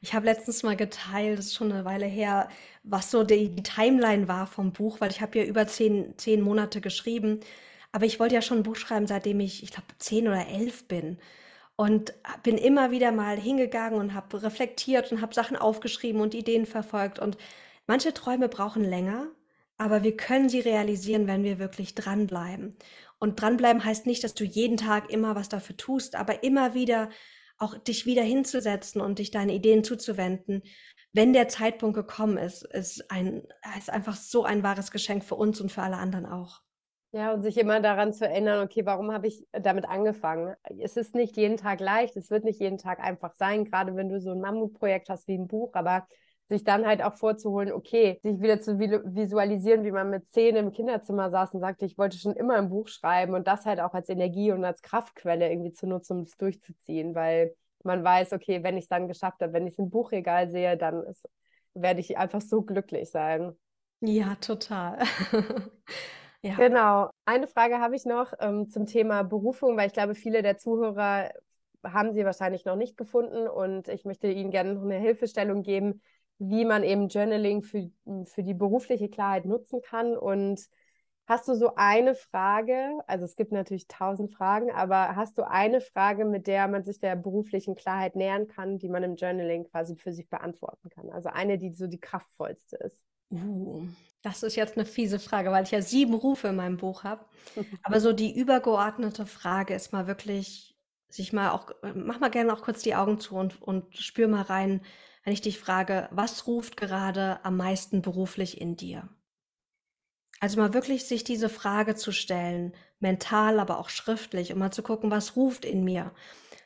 Ich 0.00 0.14
habe 0.14 0.26
letztens 0.26 0.62
mal 0.62 0.76
geteilt, 0.76 1.38
das 1.38 1.46
ist 1.46 1.54
schon 1.54 1.72
eine 1.72 1.84
Weile 1.84 2.06
her, 2.06 2.48
was 2.84 3.10
so 3.10 3.24
die, 3.24 3.50
die 3.54 3.62
Timeline 3.62 4.28
war 4.28 4.46
vom 4.46 4.72
Buch, 4.72 5.00
weil 5.00 5.10
ich 5.10 5.20
habe 5.20 5.38
ja 5.38 5.44
über 5.44 5.66
zehn, 5.66 6.16
zehn 6.18 6.40
Monate 6.40 6.80
geschrieben. 6.80 7.40
Aber 7.92 8.06
ich 8.06 8.20
wollte 8.20 8.34
ja 8.34 8.42
schon 8.42 8.58
ein 8.58 8.62
Buch 8.64 8.76
schreiben, 8.76 9.06
seitdem 9.06 9.40
ich, 9.40 9.62
ich 9.62 9.72
glaube, 9.72 9.88
zehn 9.98 10.28
oder 10.28 10.46
elf 10.48 10.86
bin. 10.88 11.18
Und 11.78 12.12
bin 12.42 12.58
immer 12.58 12.90
wieder 12.90 13.12
mal 13.12 13.38
hingegangen 13.38 14.00
und 14.00 14.12
habe 14.12 14.42
reflektiert 14.42 15.12
und 15.12 15.20
habe 15.22 15.32
Sachen 15.32 15.56
aufgeschrieben 15.56 16.20
und 16.20 16.34
Ideen 16.34 16.66
verfolgt. 16.66 17.20
Und 17.20 17.38
manche 17.86 18.12
Träume 18.12 18.48
brauchen 18.48 18.82
länger, 18.82 19.28
aber 19.76 20.02
wir 20.02 20.16
können 20.16 20.48
sie 20.48 20.58
realisieren, 20.58 21.28
wenn 21.28 21.44
wir 21.44 21.60
wirklich 21.60 21.94
dranbleiben. 21.94 22.76
Und 23.20 23.40
dranbleiben 23.40 23.84
heißt 23.84 24.06
nicht, 24.06 24.24
dass 24.24 24.34
du 24.34 24.44
jeden 24.44 24.76
Tag 24.76 25.10
immer 25.10 25.36
was 25.36 25.48
dafür 25.48 25.76
tust, 25.76 26.16
aber 26.16 26.42
immer 26.42 26.74
wieder 26.74 27.10
auch 27.58 27.76
dich 27.78 28.06
wieder 28.06 28.22
hinzusetzen 28.22 29.00
und 29.00 29.18
dich 29.18 29.30
deine 29.30 29.54
Ideen 29.54 29.84
zuzuwenden, 29.84 30.62
wenn 31.12 31.32
der 31.32 31.48
Zeitpunkt 31.48 31.96
gekommen 31.96 32.38
ist, 32.38 32.62
ist, 32.62 33.10
ein, 33.10 33.46
ist 33.76 33.90
einfach 33.90 34.16
so 34.16 34.44
ein 34.44 34.62
wahres 34.62 34.90
Geschenk 34.90 35.24
für 35.24 35.34
uns 35.34 35.60
und 35.60 35.72
für 35.72 35.82
alle 35.82 35.96
anderen 35.96 36.26
auch. 36.26 36.62
Ja, 37.12 37.32
und 37.32 37.42
sich 37.42 37.56
immer 37.56 37.80
daran 37.80 38.12
zu 38.12 38.26
erinnern, 38.26 38.62
okay, 38.62 38.84
warum 38.84 39.12
habe 39.12 39.28
ich 39.28 39.46
damit 39.52 39.88
angefangen? 39.88 40.54
Es 40.78 40.96
ist 40.98 41.14
nicht 41.14 41.36
jeden 41.38 41.56
Tag 41.56 41.80
leicht, 41.80 42.16
es 42.18 42.30
wird 42.30 42.44
nicht 42.44 42.60
jeden 42.60 42.76
Tag 42.76 43.00
einfach 43.00 43.34
sein, 43.34 43.64
gerade 43.64 43.96
wenn 43.96 44.10
du 44.10 44.20
so 44.20 44.30
ein 44.32 44.40
Mammutprojekt 44.40 45.08
hast 45.08 45.26
wie 45.26 45.38
ein 45.38 45.46
Buch, 45.48 45.70
aber 45.72 46.06
sich 46.50 46.64
dann 46.64 46.86
halt 46.86 47.02
auch 47.02 47.14
vorzuholen, 47.14 47.72
okay, 47.72 48.20
sich 48.22 48.40
wieder 48.42 48.60
zu 48.60 48.78
visualisieren, 48.78 49.84
wie 49.84 49.90
man 49.90 50.10
mit 50.10 50.28
zehn 50.28 50.56
im 50.56 50.70
Kinderzimmer 50.70 51.30
saß 51.30 51.54
und 51.54 51.60
sagte, 51.60 51.86
ich 51.86 51.96
wollte 51.96 52.18
schon 52.18 52.34
immer 52.34 52.56
ein 52.56 52.68
Buch 52.68 52.88
schreiben 52.88 53.34
und 53.34 53.46
das 53.46 53.64
halt 53.64 53.80
auch 53.80 53.94
als 53.94 54.08
Energie 54.10 54.52
und 54.52 54.64
als 54.64 54.82
Kraftquelle 54.82 55.50
irgendwie 55.50 55.72
zu 55.72 55.86
nutzen, 55.86 56.18
um 56.18 56.22
es 56.24 56.36
durchzuziehen, 56.36 57.14
weil 57.14 57.54
man 57.84 58.04
weiß, 58.04 58.32
okay, 58.34 58.62
wenn 58.62 58.76
ich 58.76 58.84
es 58.84 58.88
dann 58.88 59.08
geschafft 59.08 59.40
habe, 59.40 59.54
wenn 59.54 59.66
ich 59.66 59.72
es 59.74 59.78
im 59.78 59.88
Buchregal 59.88 60.50
sehe, 60.50 60.76
dann 60.76 61.04
werde 61.72 62.00
ich 62.00 62.18
einfach 62.18 62.42
so 62.42 62.62
glücklich 62.62 63.10
sein. 63.10 63.56
Ja, 64.00 64.34
total. 64.36 64.98
ja. 66.42 66.54
Genau. 66.54 67.10
Eine 67.24 67.46
Frage 67.46 67.80
habe 67.80 67.96
ich 67.96 68.04
noch 68.04 68.32
ähm, 68.40 68.68
zum 68.68 68.86
Thema 68.86 69.22
Berufung, 69.24 69.76
weil 69.76 69.88
ich 69.88 69.92
glaube, 69.92 70.14
viele 70.14 70.42
der 70.42 70.56
Zuhörer 70.56 71.30
haben 71.84 72.12
sie 72.12 72.24
wahrscheinlich 72.24 72.64
noch 72.64 72.76
nicht 72.76 72.96
gefunden 72.96 73.46
und 73.48 73.88
ich 73.88 74.04
möchte 74.04 74.28
Ihnen 74.28 74.50
gerne 74.50 74.74
noch 74.74 74.82
eine 74.82 74.98
Hilfestellung 74.98 75.62
geben, 75.62 76.02
wie 76.38 76.64
man 76.64 76.84
eben 76.84 77.08
Journaling 77.08 77.62
für, 77.62 77.90
für 78.24 78.42
die 78.42 78.54
berufliche 78.54 79.08
Klarheit 79.08 79.44
nutzen 79.44 79.80
kann. 79.82 80.16
Und 80.16 80.68
hast 81.26 81.48
du 81.48 81.54
so 81.54 81.74
eine 81.74 82.14
Frage, 82.14 82.98
also 83.06 83.24
es 83.24 83.36
gibt 83.36 83.52
natürlich 83.52 83.88
tausend 83.88 84.32
Fragen, 84.32 84.70
aber 84.70 85.16
hast 85.16 85.38
du 85.38 85.48
eine 85.48 85.80
Frage, 85.80 86.24
mit 86.24 86.46
der 86.46 86.68
man 86.68 86.84
sich 86.84 87.00
der 87.00 87.16
beruflichen 87.16 87.74
Klarheit 87.74 88.16
nähern 88.16 88.48
kann, 88.48 88.78
die 88.78 88.88
man 88.88 89.02
im 89.02 89.16
Journaling 89.16 89.64
quasi 89.64 89.96
für 89.96 90.12
sich 90.12 90.28
beantworten 90.28 90.88
kann? 90.90 91.10
Also 91.10 91.28
eine, 91.28 91.58
die 91.58 91.72
so 91.74 91.86
die 91.86 92.00
kraftvollste 92.00 92.76
ist. 92.76 93.04
Uh, 93.30 93.86
das 94.28 94.42
ist 94.42 94.56
jetzt 94.56 94.76
eine 94.76 94.86
fiese 94.86 95.18
Frage, 95.18 95.50
weil 95.50 95.64
ich 95.64 95.70
ja 95.70 95.82
sieben 95.82 96.14
Rufe 96.14 96.48
in 96.48 96.56
meinem 96.56 96.76
Buch 96.76 97.04
habe. 97.04 97.24
Aber 97.82 98.00
so 98.00 98.12
die 98.12 98.36
übergeordnete 98.38 99.26
Frage 99.26 99.74
ist 99.74 99.92
mal 99.92 100.06
wirklich, 100.06 100.76
sich 101.08 101.32
mal 101.32 101.50
auch, 101.50 101.70
mach 101.94 102.20
mal 102.20 102.30
gerne 102.30 102.52
auch 102.52 102.62
kurz 102.62 102.82
die 102.82 102.94
Augen 102.94 103.18
zu 103.18 103.36
und, 103.36 103.60
und 103.62 103.96
spür 103.96 104.28
mal 104.28 104.42
rein, 104.42 104.82
wenn 105.24 105.32
ich 105.32 105.40
dich 105.40 105.58
frage, 105.58 106.08
was 106.10 106.46
ruft 106.46 106.76
gerade 106.76 107.40
am 107.44 107.56
meisten 107.56 108.02
beruflich 108.02 108.60
in 108.60 108.76
dir? 108.76 109.08
Also 110.40 110.60
mal 110.60 110.72
wirklich 110.72 111.06
sich 111.06 111.24
diese 111.24 111.48
Frage 111.48 111.96
zu 111.96 112.12
stellen, 112.12 112.74
mental, 113.00 113.58
aber 113.58 113.78
auch 113.78 113.88
schriftlich, 113.88 114.52
um 114.52 114.58
mal 114.58 114.70
zu 114.70 114.82
gucken, 114.82 115.10
was 115.10 115.36
ruft 115.36 115.64
in 115.64 115.84
mir. 115.84 116.12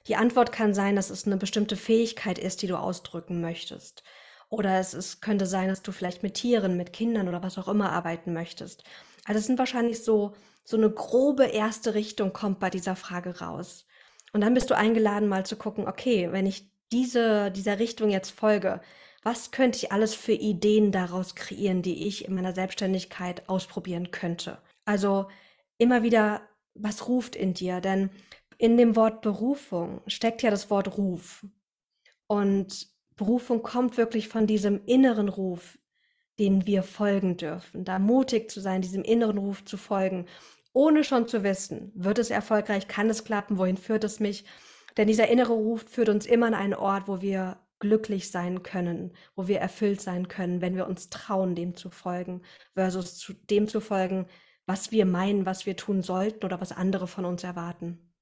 Die 0.08 0.16
Antwort 0.16 0.52
kann 0.52 0.74
sein, 0.74 0.96
dass 0.96 1.10
es 1.10 1.26
eine 1.26 1.36
bestimmte 1.36 1.76
Fähigkeit 1.76 2.38
ist, 2.38 2.62
die 2.62 2.66
du 2.66 2.76
ausdrücken 2.76 3.40
möchtest. 3.40 4.02
Oder 4.52 4.78
es 4.78 4.92
ist, 4.92 5.22
könnte 5.22 5.46
sein, 5.46 5.70
dass 5.70 5.80
du 5.80 5.92
vielleicht 5.92 6.22
mit 6.22 6.34
Tieren, 6.34 6.76
mit 6.76 6.92
Kindern 6.92 7.26
oder 7.26 7.42
was 7.42 7.56
auch 7.56 7.68
immer 7.68 7.90
arbeiten 7.90 8.34
möchtest. 8.34 8.84
Also 9.24 9.38
es 9.38 9.46
sind 9.46 9.58
wahrscheinlich 9.58 10.04
so, 10.04 10.34
so 10.62 10.76
eine 10.76 10.90
grobe 10.90 11.46
erste 11.46 11.94
Richtung 11.94 12.34
kommt 12.34 12.60
bei 12.60 12.68
dieser 12.68 12.94
Frage 12.94 13.40
raus. 13.40 13.86
Und 14.34 14.42
dann 14.42 14.52
bist 14.52 14.68
du 14.68 14.76
eingeladen, 14.76 15.26
mal 15.26 15.46
zu 15.46 15.56
gucken, 15.56 15.88
okay, 15.88 16.30
wenn 16.32 16.44
ich 16.44 16.70
diese, 16.92 17.50
dieser 17.50 17.78
Richtung 17.78 18.10
jetzt 18.10 18.28
folge, 18.30 18.82
was 19.22 19.52
könnte 19.52 19.78
ich 19.78 19.90
alles 19.90 20.14
für 20.14 20.32
Ideen 20.32 20.92
daraus 20.92 21.34
kreieren, 21.34 21.80
die 21.80 22.06
ich 22.06 22.26
in 22.26 22.34
meiner 22.34 22.52
Selbstständigkeit 22.52 23.48
ausprobieren 23.48 24.10
könnte? 24.10 24.58
Also 24.84 25.28
immer 25.78 26.02
wieder, 26.02 26.42
was 26.74 27.08
ruft 27.08 27.36
in 27.36 27.54
dir? 27.54 27.80
Denn 27.80 28.10
in 28.58 28.76
dem 28.76 28.96
Wort 28.96 29.22
Berufung 29.22 30.02
steckt 30.06 30.42
ja 30.42 30.50
das 30.50 30.68
Wort 30.68 30.98
Ruf. 30.98 31.46
Und 32.26 32.91
Berufung 33.16 33.62
kommt 33.62 33.96
wirklich 33.96 34.28
von 34.28 34.46
diesem 34.46 34.84
inneren 34.86 35.28
Ruf, 35.28 35.78
den 36.38 36.66
wir 36.66 36.82
folgen 36.82 37.36
dürfen. 37.36 37.84
Da 37.84 37.98
mutig 37.98 38.50
zu 38.50 38.60
sein, 38.60 38.82
diesem 38.82 39.02
inneren 39.02 39.38
Ruf 39.38 39.64
zu 39.64 39.76
folgen, 39.76 40.26
ohne 40.72 41.04
schon 41.04 41.28
zu 41.28 41.42
wissen, 41.42 41.92
wird 41.94 42.18
es 42.18 42.30
erfolgreich, 42.30 42.88
kann 42.88 43.10
es 43.10 43.24
klappen, 43.24 43.58
wohin 43.58 43.76
führt 43.76 44.04
es 44.04 44.20
mich? 44.20 44.44
Denn 44.96 45.06
dieser 45.06 45.28
innere 45.28 45.52
Ruf 45.52 45.84
führt 45.88 46.08
uns 46.08 46.26
immer 46.26 46.46
an 46.46 46.54
einen 46.54 46.74
Ort, 46.74 47.08
wo 47.08 47.20
wir 47.20 47.58
glücklich 47.78 48.30
sein 48.30 48.62
können, 48.62 49.12
wo 49.34 49.48
wir 49.48 49.58
erfüllt 49.58 50.00
sein 50.00 50.28
können, 50.28 50.60
wenn 50.60 50.76
wir 50.76 50.86
uns 50.86 51.10
trauen, 51.10 51.54
dem 51.54 51.74
zu 51.74 51.90
folgen, 51.90 52.42
versus 52.74 53.18
zu 53.18 53.32
dem 53.32 53.68
zu 53.68 53.80
folgen, 53.80 54.26
was 54.66 54.92
wir 54.92 55.04
meinen, 55.04 55.46
was 55.46 55.66
wir 55.66 55.76
tun 55.76 56.02
sollten 56.02 56.44
oder 56.44 56.60
was 56.60 56.72
andere 56.72 57.06
von 57.08 57.24
uns 57.24 57.42
erwarten. 57.42 58.12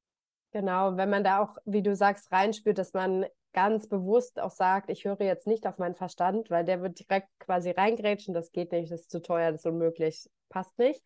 Genau, 0.52 0.96
wenn 0.96 1.10
man 1.10 1.22
da 1.22 1.40
auch, 1.40 1.56
wie 1.64 1.82
du 1.82 1.94
sagst, 1.94 2.32
reinspürt, 2.32 2.78
dass 2.78 2.92
man 2.92 3.26
ganz 3.52 3.88
bewusst 3.88 4.40
auch 4.40 4.50
sagt, 4.50 4.90
ich 4.90 5.04
höre 5.04 5.20
jetzt 5.20 5.46
nicht 5.46 5.66
auf 5.66 5.78
meinen 5.78 5.94
Verstand, 5.94 6.50
weil 6.50 6.64
der 6.64 6.82
wird 6.82 6.98
direkt 7.00 7.28
quasi 7.38 7.70
reingrätschen, 7.70 8.34
das 8.34 8.52
geht 8.52 8.72
nicht, 8.72 8.92
das 8.92 9.02
ist 9.02 9.10
zu 9.10 9.20
teuer, 9.20 9.52
das 9.52 9.62
ist 9.62 9.66
unmöglich, 9.66 10.28
passt 10.48 10.78
nicht 10.78 11.02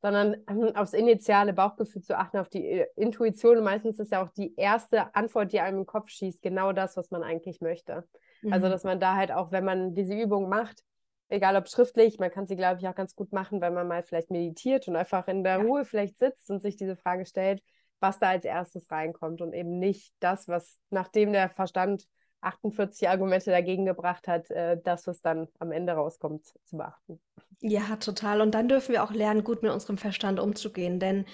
sondern 0.00 0.36
ähm, 0.48 0.74
aufs 0.76 0.92
initiale 0.92 1.52
Bauchgefühl 1.52 2.02
zu 2.02 2.16
achten, 2.16 2.38
auf 2.38 2.48
die 2.48 2.64
äh, 2.64 2.86
Intuition. 2.96 3.58
Und 3.58 3.64
meistens 3.64 3.98
ist 3.98 4.12
ja 4.12 4.22
auch 4.22 4.30
die 4.30 4.54
erste 4.56 5.14
Antwort, 5.14 5.52
die 5.52 5.60
einem 5.60 5.78
im 5.78 5.86
Kopf 5.86 6.08
schießt, 6.10 6.42
genau 6.42 6.72
das, 6.72 6.96
was 6.96 7.10
man 7.10 7.22
eigentlich 7.22 7.60
möchte. 7.60 7.94
Also, 7.94 8.08
mhm. 8.42 8.52
Also, 8.52 8.68
dass 8.68 8.84
man 8.84 9.00
da 9.00 9.16
halt 9.16 9.32
auch, 9.32 9.50
wenn 9.50 9.64
man 9.64 9.94
diese 9.94 10.14
Übung 10.14 10.48
macht, 10.48 10.82
egal 11.28 11.56
ob 11.56 11.68
schriftlich, 11.68 12.18
man 12.18 12.30
kann 12.30 12.46
sie, 12.46 12.56
glaube 12.56 12.80
ich, 12.80 12.88
auch 12.88 12.94
ganz 12.94 13.14
gut 13.14 13.32
machen, 13.32 13.60
wenn 13.60 13.74
man 13.74 13.88
mal 13.88 14.02
vielleicht 14.02 14.30
meditiert 14.30 14.88
und 14.88 14.96
einfach 14.96 15.26
in 15.28 15.42
der 15.42 15.58
ja. 15.58 15.64
Ruhe 15.64 15.84
vielleicht 15.84 16.18
sitzt 16.18 16.50
und 16.50 16.62
sich 16.62 16.76
diese 16.76 16.96
Frage 16.96 17.26
stellt, 17.26 17.62
was 18.00 18.18
da 18.18 18.30
als 18.30 18.44
erstes 18.44 18.90
reinkommt 18.90 19.40
und 19.40 19.52
eben 19.52 19.78
nicht 19.78 20.12
das, 20.20 20.48
was 20.48 20.78
nachdem 20.90 21.32
der 21.32 21.48
Verstand 21.48 22.06
48 22.40 23.08
Argumente 23.08 23.50
dagegen 23.50 23.84
gebracht 23.84 24.28
hat, 24.28 24.50
äh, 24.50 24.78
das, 24.82 25.06
was 25.06 25.20
dann 25.20 25.48
am 25.58 25.72
Ende 25.72 25.92
rauskommt, 25.92 26.46
zu 26.64 26.76
beachten. 26.76 27.20
Ja, 27.60 27.96
total. 27.96 28.40
Und 28.40 28.54
dann 28.54 28.68
dürfen 28.68 28.92
wir 28.92 29.02
auch 29.02 29.10
lernen, 29.10 29.42
gut 29.42 29.62
mit 29.62 29.72
unserem 29.72 29.98
Verstand 29.98 30.38
umzugehen, 30.38 31.00
denn 31.00 31.24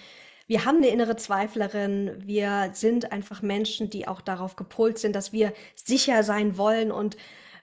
wir 0.46 0.64
haben 0.66 0.76
eine 0.76 0.88
innere 0.88 1.16
Zweiflerin. 1.16 2.16
Wir 2.18 2.70
sind 2.72 3.12
einfach 3.12 3.40
Menschen, 3.40 3.88
die 3.88 4.06
auch 4.06 4.20
darauf 4.20 4.56
gepolt 4.56 4.98
sind, 4.98 5.16
dass 5.16 5.32
wir 5.32 5.54
sicher 5.74 6.22
sein 6.22 6.58
wollen. 6.58 6.92
Und 6.92 7.16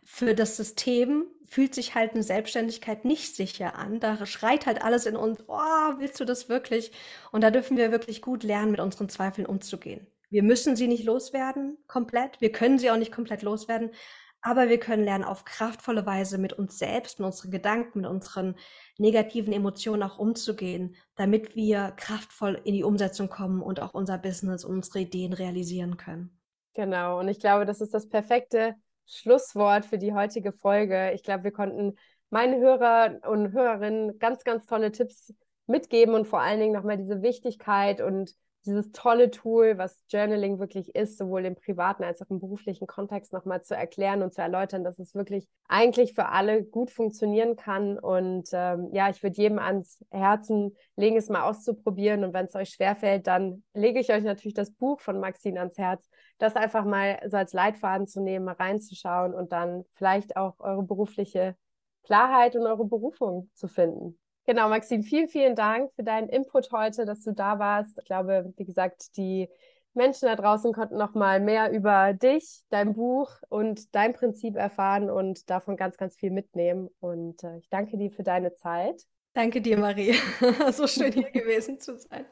für 0.03 0.33
das 0.33 0.57
System 0.57 1.25
fühlt 1.51 1.75
sich 1.75 1.95
halt 1.95 2.13
eine 2.13 2.23
Selbstständigkeit 2.23 3.03
nicht 3.03 3.35
sicher 3.35 3.75
an. 3.75 3.99
Da 3.99 4.25
schreit 4.25 4.65
halt 4.65 4.81
alles 4.81 5.05
in 5.05 5.17
uns, 5.17 5.43
oh, 5.47 5.97
willst 5.97 6.17
du 6.21 6.23
das 6.23 6.47
wirklich? 6.47 6.93
Und 7.33 7.41
da 7.41 7.51
dürfen 7.51 7.75
wir 7.75 7.91
wirklich 7.91 8.21
gut 8.21 8.43
lernen, 8.43 8.71
mit 8.71 8.79
unseren 8.79 9.09
Zweifeln 9.09 9.45
umzugehen. 9.45 10.07
Wir 10.29 10.43
müssen 10.43 10.77
sie 10.77 10.87
nicht 10.87 11.03
loswerden 11.03 11.77
komplett. 11.87 12.39
Wir 12.39 12.53
können 12.53 12.79
sie 12.79 12.89
auch 12.89 12.95
nicht 12.95 13.11
komplett 13.11 13.41
loswerden. 13.41 13.91
Aber 14.39 14.69
wir 14.69 14.79
können 14.79 15.03
lernen, 15.03 15.25
auf 15.25 15.43
kraftvolle 15.43 16.05
Weise 16.05 16.37
mit 16.37 16.53
uns 16.53 16.79
selbst, 16.79 17.19
mit 17.19 17.25
unseren 17.25 17.51
Gedanken, 17.51 17.99
mit 17.99 18.09
unseren 18.09 18.55
negativen 18.97 19.51
Emotionen 19.51 20.03
auch 20.03 20.19
umzugehen, 20.19 20.95
damit 21.17 21.57
wir 21.57 21.91
kraftvoll 21.97 22.61
in 22.63 22.75
die 22.75 22.85
Umsetzung 22.85 23.27
kommen 23.27 23.61
und 23.61 23.81
auch 23.81 23.93
unser 23.93 24.17
Business 24.17 24.63
und 24.63 24.75
unsere 24.75 25.01
Ideen 25.01 25.33
realisieren 25.33 25.97
können. 25.97 26.39
Genau. 26.75 27.19
Und 27.19 27.27
ich 27.27 27.41
glaube, 27.41 27.65
das 27.65 27.81
ist 27.81 27.93
das 27.93 28.07
perfekte 28.07 28.77
Schlusswort 29.05 29.85
für 29.85 29.97
die 29.97 30.13
heutige 30.13 30.51
Folge. 30.51 31.11
Ich 31.13 31.23
glaube, 31.23 31.45
wir 31.45 31.51
konnten 31.51 31.97
meinen 32.29 32.61
Hörer 32.61 33.19
und 33.27 33.51
Hörerinnen 33.51 34.19
ganz, 34.19 34.43
ganz 34.43 34.65
tolle 34.65 34.91
Tipps 34.91 35.33
mitgeben 35.67 36.15
und 36.15 36.27
vor 36.27 36.41
allen 36.41 36.59
Dingen 36.59 36.73
nochmal 36.73 36.97
diese 36.97 37.21
Wichtigkeit 37.21 38.01
und 38.01 38.35
dieses 38.65 38.91
tolle 38.91 39.31
Tool, 39.31 39.77
was 39.77 40.03
Journaling 40.09 40.59
wirklich 40.59 40.93
ist, 40.95 41.17
sowohl 41.17 41.45
im 41.45 41.55
privaten 41.55 42.03
als 42.03 42.21
auch 42.21 42.29
im 42.29 42.39
beruflichen 42.39 42.85
Kontext 42.85 43.33
nochmal 43.33 43.63
zu 43.63 43.75
erklären 43.75 44.21
und 44.21 44.33
zu 44.33 44.41
erläutern, 44.41 44.83
dass 44.83 44.99
es 44.99 45.15
wirklich 45.15 45.47
eigentlich 45.67 46.13
für 46.13 46.27
alle 46.27 46.63
gut 46.63 46.91
funktionieren 46.91 47.55
kann. 47.55 47.97
Und 47.97 48.49
ähm, 48.53 48.89
ja, 48.93 49.09
ich 49.09 49.23
würde 49.23 49.37
jedem 49.37 49.57
ans 49.57 50.05
Herzen 50.11 50.75
legen, 50.95 51.17
es 51.17 51.29
mal 51.29 51.43
auszuprobieren. 51.43 52.23
Und 52.23 52.33
wenn 52.33 52.45
es 52.45 52.55
euch 52.55 52.69
schwerfällt, 52.69 53.25
dann 53.25 53.63
lege 53.73 53.99
ich 53.99 54.11
euch 54.11 54.23
natürlich 54.23 54.53
das 54.53 54.71
Buch 54.71 55.01
von 55.01 55.19
Maxine 55.19 55.59
ans 55.59 55.77
Herz, 55.77 56.07
das 56.41 56.55
einfach 56.55 56.85
mal 56.85 57.19
so 57.27 57.37
als 57.37 57.53
Leitfaden 57.53 58.07
zu 58.07 58.21
nehmen, 58.21 58.45
mal 58.45 58.55
reinzuschauen 58.55 59.33
und 59.33 59.51
dann 59.51 59.85
vielleicht 59.93 60.37
auch 60.37 60.59
eure 60.59 60.83
berufliche 60.83 61.55
Klarheit 62.03 62.55
und 62.55 62.65
eure 62.65 62.85
Berufung 62.85 63.49
zu 63.53 63.67
finden. 63.67 64.17
Genau, 64.45 64.69
Maxine, 64.69 65.03
vielen, 65.03 65.29
vielen 65.29 65.55
Dank 65.55 65.91
für 65.93 66.03
deinen 66.03 66.27
Input 66.27 66.71
heute, 66.71 67.05
dass 67.05 67.23
du 67.23 67.31
da 67.31 67.59
warst. 67.59 67.99
Ich 67.99 68.05
glaube, 68.05 68.51
wie 68.57 68.65
gesagt, 68.65 69.15
die 69.17 69.49
Menschen 69.93 70.27
da 70.27 70.35
draußen 70.35 70.73
konnten 70.73 70.97
noch 70.97 71.13
mal 71.13 71.39
mehr 71.39 71.71
über 71.71 72.13
dich, 72.13 72.63
dein 72.69 72.93
Buch 72.93 73.29
und 73.49 73.93
dein 73.93 74.13
Prinzip 74.13 74.55
erfahren 74.55 75.09
und 75.09 75.49
davon 75.49 75.77
ganz, 75.77 75.97
ganz 75.97 76.15
viel 76.15 76.31
mitnehmen. 76.31 76.89
Und 76.99 77.43
äh, 77.43 77.57
ich 77.57 77.69
danke 77.69 77.97
dir 77.97 78.09
für 78.09 78.23
deine 78.23 78.53
Zeit. 78.55 79.03
Danke 79.33 79.61
dir, 79.61 79.77
Marie. 79.77 80.15
so 80.71 80.87
schön 80.87 81.11
hier 81.11 81.31
gewesen 81.31 81.79
zu 81.79 81.97
sein. 81.97 82.25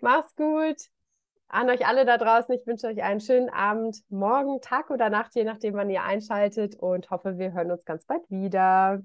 Mach's 0.00 0.34
gut. 0.36 0.76
An 1.52 1.68
euch 1.68 1.84
alle 1.84 2.04
da 2.04 2.16
draußen, 2.16 2.54
ich 2.54 2.64
wünsche 2.64 2.86
euch 2.86 3.02
einen 3.02 3.18
schönen 3.18 3.50
Abend, 3.50 4.04
morgen, 4.08 4.60
Tag 4.60 4.88
oder 4.88 5.10
Nacht, 5.10 5.34
je 5.34 5.42
nachdem, 5.42 5.74
wann 5.74 5.90
ihr 5.90 6.04
einschaltet 6.04 6.76
und 6.76 7.10
hoffe, 7.10 7.38
wir 7.38 7.52
hören 7.52 7.72
uns 7.72 7.84
ganz 7.84 8.04
bald 8.04 8.22
wieder. 8.30 9.00